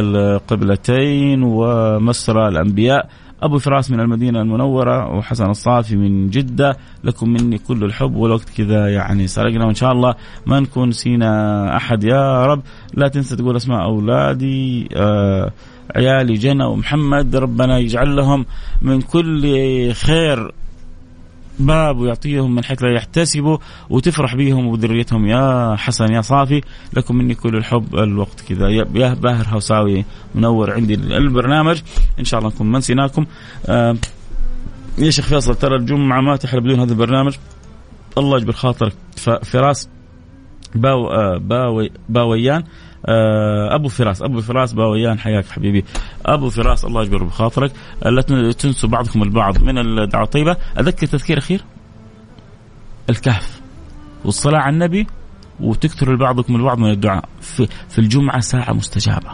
[0.00, 3.08] القبلتين ومسرى الأنبياء.
[3.42, 6.76] أبو فراس من المدينة المنورة وحسن الصافي من جدة.
[7.04, 9.66] لكم مني كل الحب والوقت كذا يعني سرقنا.
[9.66, 10.14] وإن شاء الله
[10.46, 12.04] ما نكون نسينا أحد.
[12.04, 12.62] يا رب
[12.94, 15.52] لا تنسى تقول أسماء أولادي آه
[15.96, 17.36] عيالي جنى ومحمد.
[17.36, 18.46] ربنا يجعل لهم
[18.82, 19.42] من كل
[19.92, 20.52] خير.
[21.58, 23.58] باب ويعطيهم من حيث لا يحتسبوا
[23.90, 25.26] وتفرح بيهم وذريتهم.
[25.26, 26.60] يا حسن يا صافي
[26.92, 28.40] لكم مني كل الحب الوقت.
[28.40, 31.82] كذا يا باهر هوساوي منور عندي البرنامج.
[32.18, 33.26] إن شاء الله نكون ما نسيناكم.
[34.98, 37.34] يا شيخ فيصل ترى الجمعة ما تحلى بدون هذا البرنامج.
[38.18, 38.92] الله يجبر خاطرك.
[39.42, 39.88] فراس
[40.74, 42.64] باو آه باوي باويان.
[43.74, 44.22] أبو فراس.
[44.22, 45.84] أبو فراس باويان حياك حبيبي.
[46.26, 47.72] أبو فراس الله يجبر بخاطرك.
[48.02, 48.22] لا
[48.52, 50.56] تنسوا بعضكم البعض من الدعوه الطيبة.
[50.78, 51.64] أذكر تذكير أخير.
[53.10, 53.60] الكهف.
[54.24, 55.06] والصلاة على النبي.
[55.60, 57.24] وتكثر بعضكم البعض من الدعاء.
[57.40, 59.30] في, في الجمعة ساعة مستجابة.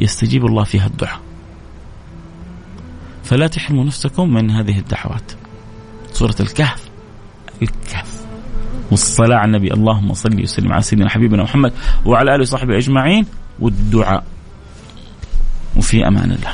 [0.00, 1.20] يستجيب الله فيها الدعاء.
[3.24, 5.32] فلا تحرموا نفسكم من هذه الدعوات.
[6.12, 6.90] سورة الكهف.
[7.62, 8.11] الكهف.
[8.92, 9.72] والصلاة على النبي.
[9.72, 11.72] اللهم صل وسلم على سيدنا حبيبنا محمد
[12.04, 13.24] وعلى آله وصحبه أجمعين.
[13.60, 14.24] والدعاء.
[15.76, 16.52] وفي أمان الله.